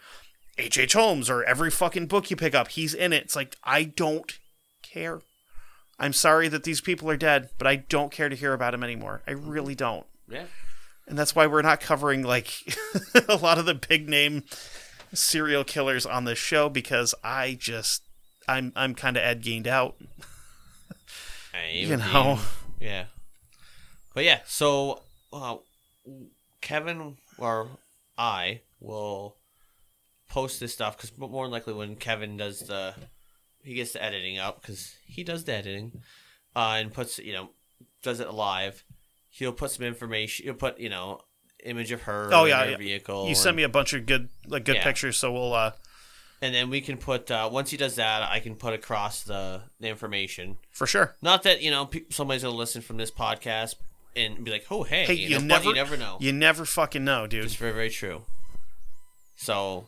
[0.57, 0.77] H.
[0.77, 0.93] H.
[0.93, 3.23] Holmes, or every fucking book you pick up, he's in it.
[3.23, 4.39] It's like I don't
[4.81, 5.21] care.
[5.99, 8.83] I'm sorry that these people are dead, but I don't care to hear about him
[8.83, 9.21] anymore.
[9.27, 10.45] I really don't Yeah,
[11.07, 12.53] and that's why we're not covering like
[13.27, 14.43] a lot of the big name
[15.13, 18.03] serial killers on this show because I just
[18.47, 19.95] I'm I'm kind of Ed gained out.
[21.73, 22.39] You know.
[22.79, 23.05] yeah.
[24.13, 25.03] But yeah, so
[25.33, 25.57] uh,
[26.61, 27.67] Kevin or
[28.17, 29.35] I will
[30.29, 32.95] post this stuff because more than likely when Kevin does the
[33.63, 36.01] he gets the editing up because he does the editing
[36.55, 37.49] uh, and puts you know
[38.01, 38.83] does it live.
[39.29, 40.45] He'll put some information.
[40.45, 41.21] He'll put you know
[41.63, 42.29] image of her.
[42.31, 42.77] Oh, yeah, yeah.
[42.77, 43.27] vehicle.
[43.27, 44.83] You sent me a bunch of good like good Yeah.
[44.83, 45.71] pictures, so we'll uh
[46.43, 49.61] and then we can put uh, once he does that, I can put across the
[49.79, 50.57] the information.
[50.71, 51.15] For sure.
[51.21, 53.75] Not that you know pe- somebody's gonna listen from this podcast
[54.15, 56.65] and be like, "Oh, hey, Hey, you, you, know, never you never know." You never
[56.65, 57.45] fucking know, dude.
[57.45, 58.23] It's very very true.
[59.37, 59.87] So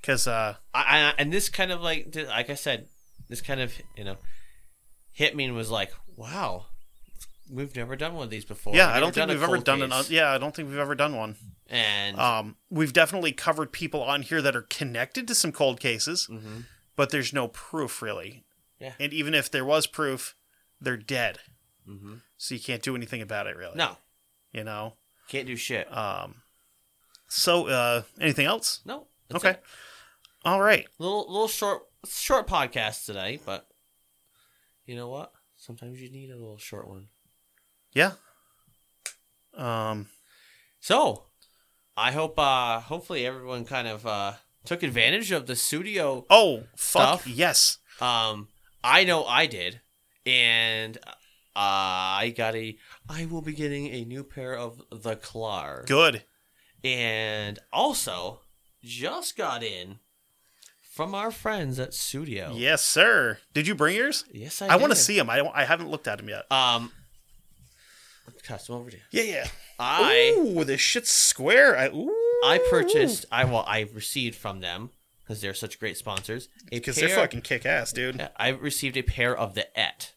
[0.00, 2.86] Because uh, I, I and this kind of like like I said,
[3.28, 4.16] this kind of you know
[5.12, 6.66] hit me and was like, "Wow,
[7.50, 9.82] we've never done one of these before." yeah, We've I don't think we've ever done
[9.82, 9.90] an.
[9.90, 10.10] case.
[10.10, 11.36] Yeah, I don't think we've ever done one.
[11.68, 16.26] And Um, we've definitely covered people on here that are connected to some cold cases,
[16.30, 16.66] Mhm.
[16.96, 18.44] but there's no proof really.
[18.78, 18.94] Yeah.
[19.00, 20.36] And even if there was proof,
[20.80, 21.40] they're dead,
[21.88, 22.20] Mhm.
[22.36, 23.76] so you can't do anything about it really.
[23.76, 23.98] no,
[24.52, 24.96] You know.
[25.28, 25.90] can't do shit.
[25.96, 26.42] Um.
[27.28, 28.80] So, uh, anything else?
[28.84, 29.08] no.
[29.34, 29.50] okay.
[29.52, 29.64] it.
[30.44, 30.86] All right.
[30.98, 33.66] Little little short short podcast today, but
[34.84, 35.32] you know what?
[35.56, 37.08] Sometimes you need a little short one.
[37.94, 38.12] Yeah.
[39.56, 40.08] Um.
[40.80, 41.24] So,
[41.96, 44.32] I hope uh hopefully everyone kind of uh
[44.64, 46.24] took advantage of the Sudio.
[46.28, 47.26] Oh, fuck Stuff?
[47.26, 47.78] yes.
[48.00, 48.48] Um
[48.82, 49.80] I know I did
[50.26, 50.96] and
[51.56, 52.76] uh, I got a
[53.08, 55.84] I will be getting a new pair of the Klar.
[55.86, 56.24] Good.
[56.82, 58.40] And also
[58.82, 60.00] just got in
[60.80, 62.52] from our friends at Sudio.
[62.54, 63.38] Yes, sir.
[63.52, 64.24] Did you bring yours?
[64.32, 65.30] Yes, I I, want to see them.
[65.30, 66.50] I don't, I haven't looked at them yet.
[66.50, 66.90] Um
[68.42, 69.02] custom over to you.
[69.10, 69.48] Yeah, yeah.
[69.78, 71.76] I Ooh, this shit's square.
[71.76, 72.14] I ooh.
[72.44, 73.24] I purchased.
[73.32, 74.90] I well, I received from them
[75.22, 76.48] because they're such great sponsors.
[76.70, 78.28] Because they're fucking kick ass, dude.
[78.36, 80.12] I received a pair of the Ett,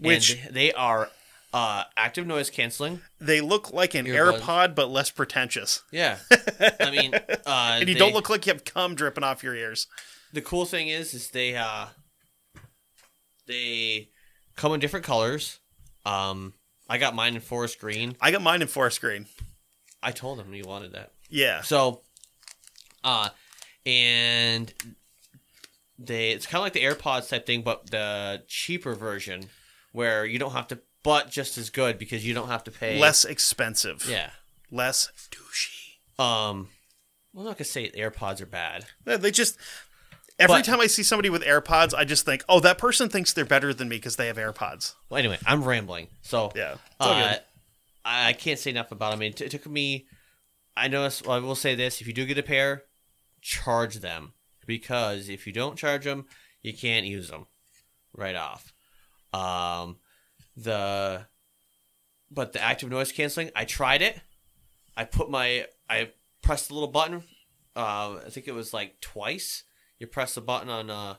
[0.00, 1.10] Which- and they are
[1.52, 3.02] uh, active noise canceling.
[3.20, 4.40] They look like an Earbuds.
[4.40, 5.82] AirPod, but less pretentious.
[5.92, 6.16] Yeah,
[6.80, 9.54] I mean, uh, And you they- don't look like you have cum dripping off your
[9.54, 9.86] ears.
[10.32, 11.86] The cool thing is, is they uh,
[13.46, 14.08] they
[14.56, 15.58] come in different colors.
[16.06, 16.54] Um,
[16.88, 18.16] I got mine in forest green.
[18.20, 19.26] I got mine in forest green.
[20.02, 21.12] I told him you wanted that.
[21.30, 21.62] Yeah.
[21.62, 22.02] So,
[23.04, 23.30] uh,
[23.86, 24.72] and
[25.98, 29.46] they it's kind of like the AirPods type thing, but the cheaper version
[29.92, 32.98] where you don't have to, but just as good because you don't have to pay
[32.98, 34.06] Less expensive.
[34.08, 34.30] Yeah.
[34.70, 36.22] Less douchey.
[36.22, 36.68] Um,
[37.32, 38.86] well, I'm not gonna say AirPods are bad.
[39.04, 39.56] They just.
[40.38, 43.32] Every But- time I see somebody with AirPods, I just think, oh, that person thinks
[43.32, 44.94] they're better than me because they have AirPods.
[45.08, 46.08] Well, anyway, I'm rambling.
[46.22, 46.76] So Yeah.
[46.98, 47.36] Uh.
[48.04, 49.18] I I can't say enough about them.
[49.18, 50.08] I mean, it, t- it took me.
[50.76, 51.24] I noticed.
[51.26, 52.84] Well, I will say this: if you do get a pair,
[53.40, 54.32] charge them
[54.66, 56.26] because if you don't charge them,
[56.62, 57.46] you can't use them
[58.12, 58.72] right off.
[59.32, 59.98] Um,
[60.56, 61.26] the
[62.30, 64.20] but the active noise canceling, I tried it.
[64.96, 66.10] I put my I
[66.42, 67.22] pressed the little button.
[67.76, 69.62] Uh, I think it was like twice.
[70.02, 71.14] You press the button on uh,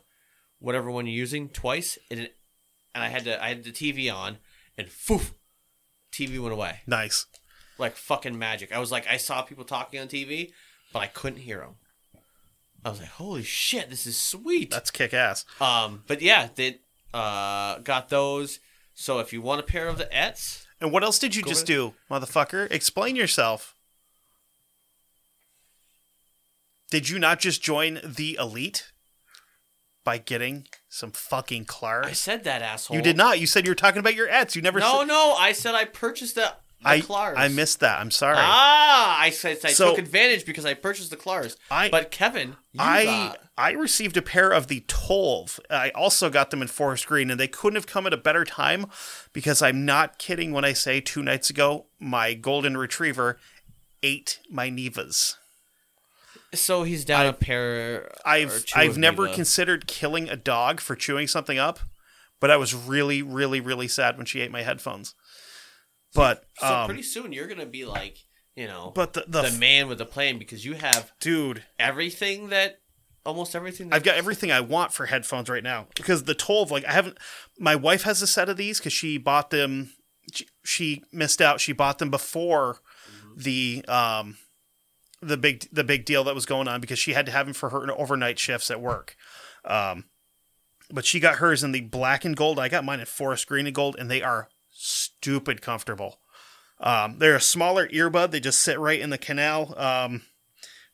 [0.60, 2.36] whatever one you're using twice, and it,
[2.94, 4.40] and I had to I had the TV on,
[4.78, 5.34] and poof,
[6.12, 7.26] TV went away Nice.
[7.78, 8.74] like fucking magic.
[8.74, 10.52] I was like, I saw people talking on TV,
[10.92, 11.76] but I couldn't hear them.
[12.84, 14.70] I was like, holy shit, this is sweet.
[14.70, 15.46] That's kick ass.
[15.62, 16.80] Um, but yeah, they
[17.14, 18.60] uh got those.
[18.94, 21.66] So if you want a pair of the Etts, And what else did you just
[21.66, 22.70] do, motherfucker?
[22.70, 23.76] Explain yourself.
[26.94, 28.91] Did you not just join the elite
[30.04, 32.06] by getting some fucking Klars?
[32.06, 32.96] I said that asshole.
[32.96, 33.39] You did not.
[33.39, 34.56] You said you were talking about your ads.
[34.56, 35.08] You never No, said.
[35.08, 37.34] no, I said I purchased the, the I Klars.
[37.36, 38.00] I missed that.
[38.00, 38.36] I'm sorry.
[38.38, 41.58] Ah, I said I So- took advantage because I purchased the Klars.
[41.72, 45.60] I- but Kevin, you I got- I received a pair of the Tolv.
[45.72, 48.46] I also got them in forest green, and they couldn't have come at a better
[48.46, 48.86] time
[49.34, 53.39] because I'm not kidding when I say two nights ago my golden retriever
[54.04, 55.38] ate my Nevas.
[56.54, 58.12] So he's down a pair.
[58.26, 61.80] I've I've never considered killing a dog for chewing something up,
[62.39, 65.16] but I was really really really sad when she ate my headphones.
[66.14, 68.18] But So um, pretty soon you're gonna be like,
[68.56, 72.49] you know, but the the, the man with the plane because you have dude, everything
[72.49, 72.80] that
[73.26, 73.91] almost everything.
[73.91, 76.91] I've got everything I want for headphones right now because the toll of like I
[76.91, 77.18] haven't.
[77.58, 79.93] My wife has a set of these because she bought them.
[80.32, 81.60] She, she missed out.
[81.60, 82.78] She bought them before
[83.36, 84.38] the um
[85.24, 87.53] the big the big deal that was going on because she had to have them
[87.53, 89.15] for her overnight shifts at work.
[89.65, 90.05] Um,
[90.91, 92.59] but she got hers in the black and gold.
[92.59, 96.19] I got mine in forest green and gold, and they are stupid comfortable.
[96.80, 98.32] Um, they're a smaller earbud.
[98.32, 99.74] They just sit right in the canal.
[99.78, 100.24] Um,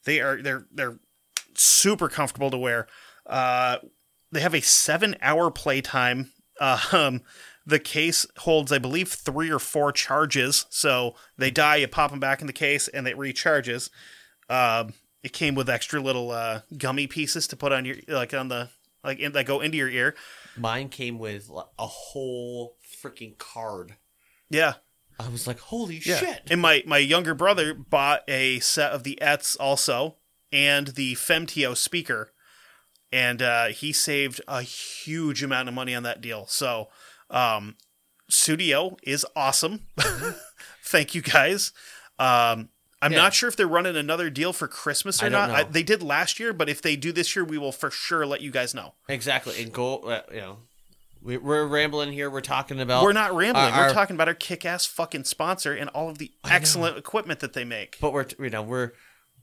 [0.05, 0.99] they are they're they're
[1.55, 2.87] super comfortable to wear.
[3.25, 3.77] Uh,
[4.31, 6.31] they have a seven hour playtime.
[6.91, 7.21] Um,
[7.65, 10.65] the case holds, I believe, three or four charges.
[10.69, 13.89] So they die, you pop them back in the case, and it recharges.
[14.49, 18.47] Um, it came with extra little uh, gummy pieces to put on your like on
[18.47, 18.69] the
[19.03, 20.15] like in, that go into your ear.
[20.57, 23.95] mine came with a whole freaking card.
[24.49, 24.75] Yeah,
[25.19, 26.17] I was like, holy yeah.
[26.17, 26.41] shit!
[26.49, 30.15] And my my younger brother bought a set of the Etts also
[30.51, 32.33] and the Femtio speaker.
[33.11, 36.45] and uh, he saved a huge amount of money on that deal.
[36.47, 36.89] So,
[37.29, 37.75] um,
[38.31, 39.87] Sudio is awesome.
[40.83, 41.71] Thank you guys.
[42.17, 42.69] Um,
[43.01, 43.19] I'm Yeah.
[43.19, 45.49] not sure if they're running another deal for Christmas or I don't.
[45.51, 48.25] I, they did last year, but if they do this year, we will for sure
[48.25, 48.93] let you guys know.
[49.07, 49.61] Exactly.
[49.61, 50.57] And go, uh, you know,
[51.21, 52.29] we, we're rambling here.
[52.29, 53.03] We're talking about.
[53.03, 53.65] We're not rambling.
[53.73, 57.53] our- We're talking about our kick-ass fucking sponsor and all of the excellent equipment that
[57.53, 57.97] they make.
[58.01, 58.91] but we're you know we're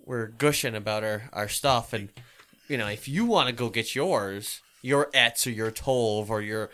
[0.04, 2.10] we're gushing about our our stuff and
[2.68, 6.40] you know if you want to go get yours your Etts or your Tolv or
[6.40, 6.70] your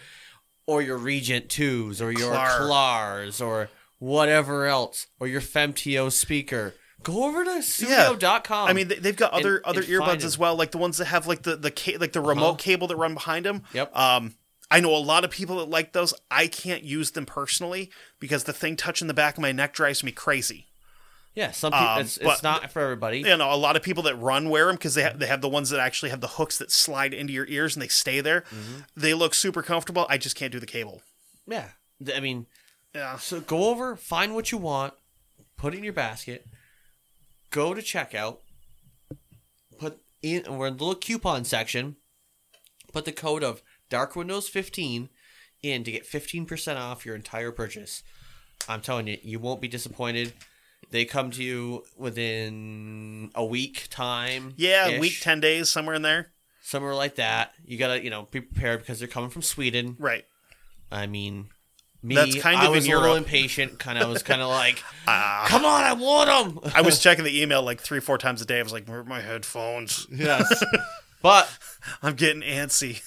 [0.66, 2.58] or your Regent twos or your Klar.
[2.66, 3.68] Klars or
[4.02, 6.74] whatever else or your Femtio speaker
[7.04, 10.36] go over to sudio.com I mean, they- they've got other and- other and earbuds as
[10.36, 12.56] well, like the ones that have like the the ca- like the remote Uh-huh.
[12.56, 13.62] cable that run behind them.
[13.72, 13.96] Yep.
[13.96, 14.34] Um,
[14.70, 16.14] I know a lot of people that like those.
[16.30, 20.02] I can't use them personally because the thing touching the back of my neck drives
[20.02, 20.66] me crazy.
[21.34, 24.02] yeah some people um, it's, it's not for everybody You know, a lot of people
[24.04, 26.28] that run wear them because they have, they have the ones that actually have the
[26.38, 28.42] hooks that slide into your ears and they stay there.
[28.42, 28.80] Mm-hmm.
[28.96, 30.04] They look super comfortable.
[30.10, 31.02] I just can't do the cable.
[31.46, 31.68] yeah
[32.14, 32.46] I mean
[32.94, 33.16] Yeah.
[33.16, 34.94] So go over, find what you want,
[35.56, 36.46] put it in your basket,
[37.50, 38.38] go to checkout,
[39.78, 41.96] put in, we're in the little coupon section,
[42.92, 45.08] put the code of Dark Windows 15
[45.62, 48.02] in to get 15% off your entire purchase.
[48.68, 50.32] I'm telling you, you won't be disappointed.
[50.90, 54.54] They come to you within a week time.
[54.56, 56.32] Yeah, week ten days somewhere in there.
[56.60, 57.54] Somewhere like that.
[57.64, 59.96] You gotta, you know, be prepared because they're coming from Sweden.
[59.98, 60.24] Right.
[60.90, 61.48] I mean,
[62.02, 63.78] me, That's kind I of in was a little impatient.
[63.78, 65.44] Kind of was kind of like, Ah.
[65.48, 66.72] come on, I want them.
[66.74, 68.58] I was checking the email like three, four times a day.
[68.58, 70.64] I was like, "Where are my headphones?" yes,
[71.22, 71.48] but
[72.02, 73.02] I'm getting antsy.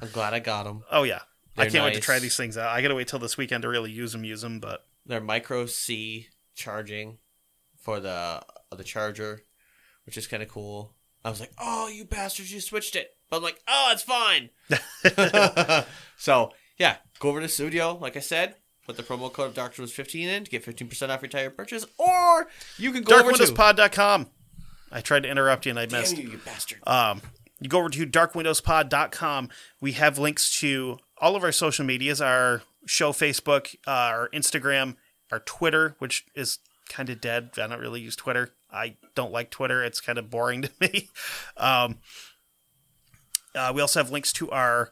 [0.00, 0.82] I'm glad I got them.
[0.90, 1.20] Oh yeah,
[1.56, 2.68] I They're can't wait to try these things out.
[2.70, 4.24] I gotta wait till this weekend to really use them.
[4.24, 7.18] Use them, but They're micro C charging
[7.76, 8.42] for the
[8.76, 9.42] the charger,
[10.04, 10.94] which is kind of cool.
[11.24, 13.14] I was like, oh, you bastards, you switched it.
[13.30, 14.50] But I'm like, oh, it's fine.
[16.16, 16.50] so
[16.82, 18.56] yeah, go over to Sudio, like I said.
[18.84, 21.50] Put the promo code of Dark Windows 15 in to get 15% off your entire
[21.50, 24.26] purchase, or you can go over to darkwindowspod.com.
[24.90, 26.18] I tried to interrupt you and I Damn missed.
[26.18, 26.80] you, you bastard.
[26.84, 27.22] Um,
[27.60, 29.50] you go over to darkwindowspod.com.
[29.80, 34.96] We have links to all of our social medias, our show Facebook, uh, our Instagram,
[35.30, 36.58] our Twitter, which is
[36.88, 37.50] kind of dead.
[37.58, 38.50] I don't really use Twitter.
[38.68, 39.84] I don't like Twitter.
[39.84, 41.08] It's kind of boring to me.
[41.56, 42.00] Um,
[43.54, 44.90] uh, we also have links to our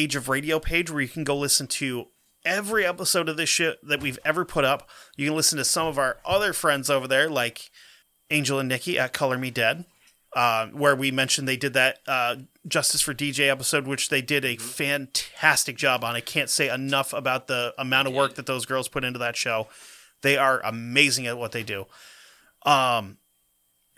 [0.00, 2.06] Age of Radio page where you can go listen to
[2.42, 4.88] every episode of this shit that we've ever put up.
[5.14, 7.70] You can listen to some of our other friends over there, like
[8.30, 9.84] Angel and Nikki at Color Me Dead,
[10.34, 12.36] uh, where we mentioned they did that uh,
[12.66, 16.16] Justice for DJ episode, which they did a fantastic job on.
[16.16, 19.36] I can't say enough about the amount of work that those girls put into that
[19.36, 19.68] show.
[20.22, 21.84] They are amazing at what they do.
[22.64, 23.18] Um,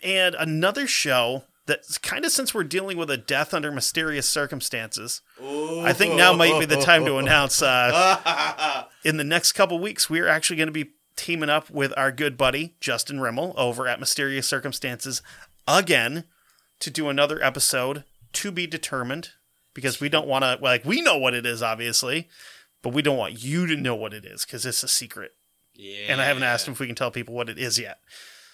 [0.03, 5.21] and another show that's kind of since we're dealing with a death under mysterious circumstances,
[5.41, 7.61] I think now might be the time to announce.
[7.61, 11.93] Uh, in the next couple weeks, we are actually going to be teaming up with
[11.95, 15.21] our good buddy Justin Rimmel over at Mysterious Circumstances
[15.67, 16.25] again
[16.79, 18.03] to do another episode
[18.33, 19.29] to be determined
[19.73, 22.27] because we don't want to like we know what it is obviously,
[22.81, 25.31] but we don't want you to know what it is because it's a secret
[25.75, 26.07] Yeah.
[26.09, 27.99] and I haven't asked him if we can tell people what it is yet.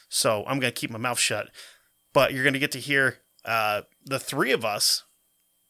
[0.10, 1.50] So I'm going to keep my mouth shut.
[2.14, 5.04] But you're going to get to hear uh, the three of us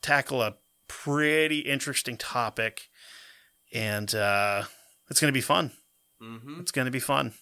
[0.01, 0.55] tackle a
[0.87, 2.89] pretty interesting topic,
[3.73, 4.63] and uh,
[5.09, 5.71] it's going to be fun.
[6.21, 6.61] Mm-hmm.
[6.61, 7.33] It's going to be fun.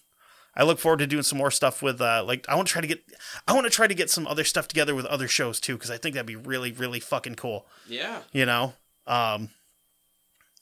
[0.56, 2.80] I look forward to doing some more stuff with uh, like I want to try
[2.80, 3.00] to get
[3.46, 5.90] I want to try to get some other stuff together with other shows too because
[5.90, 8.22] I think that'd be really really fucking cool Yeah.
[8.32, 8.72] you know
[9.06, 9.50] um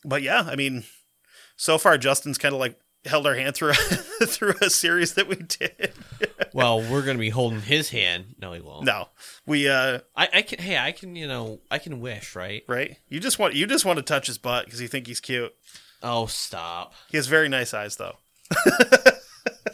[0.04, 0.84] but yeah i mean
[1.56, 3.72] so far justin's kind of like held our hand through
[4.24, 5.92] through a series that we did
[6.56, 8.34] Well, we're gonna be holding his hand.
[8.40, 8.84] No, he won't.
[8.84, 9.08] no
[9.46, 10.58] we uh I, I can.
[10.58, 11.14] Hey, I can.
[11.14, 12.62] You know, I can wish, right?
[12.68, 15.20] right you just want you just want to touch his butt because you think he's
[15.20, 15.54] cute
[16.02, 16.92] Oh, stop.
[17.10, 18.16] he has very nice eyes though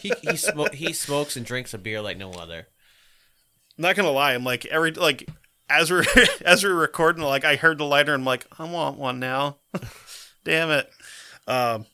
[0.01, 2.67] He he smoke he smokes and drinks a beer like no other.
[3.79, 5.29] I'm not gonna lie i'm like every like
[5.71, 6.05] as we're
[6.45, 9.59] as we're recording like i heard the lighter and i'm like i want one now
[10.45, 10.91] damn it
[11.47, 11.87] um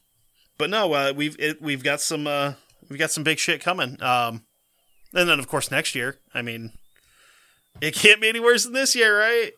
[0.57, 2.55] but no uh we've it, we've got some uh
[2.89, 4.43] we've got some big shit coming um
[5.15, 6.73] and then of course next year i mean
[7.81, 9.53] it can't be any worse than this year right?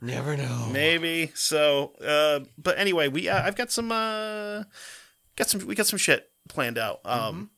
[0.00, 0.68] Never know.
[0.72, 1.30] maybe.
[1.34, 4.62] So uh but anyway we uh, i've got some uh
[5.36, 7.00] got some we got some shit planned out.
[7.04, 7.50] Um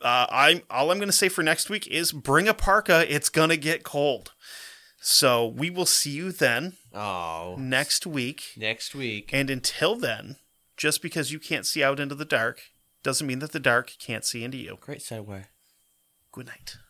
[0.00, 3.12] uh i'm all i'm gonna say for next week is bring a parka.
[3.12, 4.32] It's gonna get cold.
[5.00, 8.52] So we will see you then Oh, next week.
[8.56, 9.30] Next week.
[9.32, 10.36] and until then
[10.76, 12.62] just because you can't see out into the dark
[13.02, 14.78] doesn't mean that the dark can't see into you.
[14.80, 15.46] Great segue.
[16.38, 16.87] Good night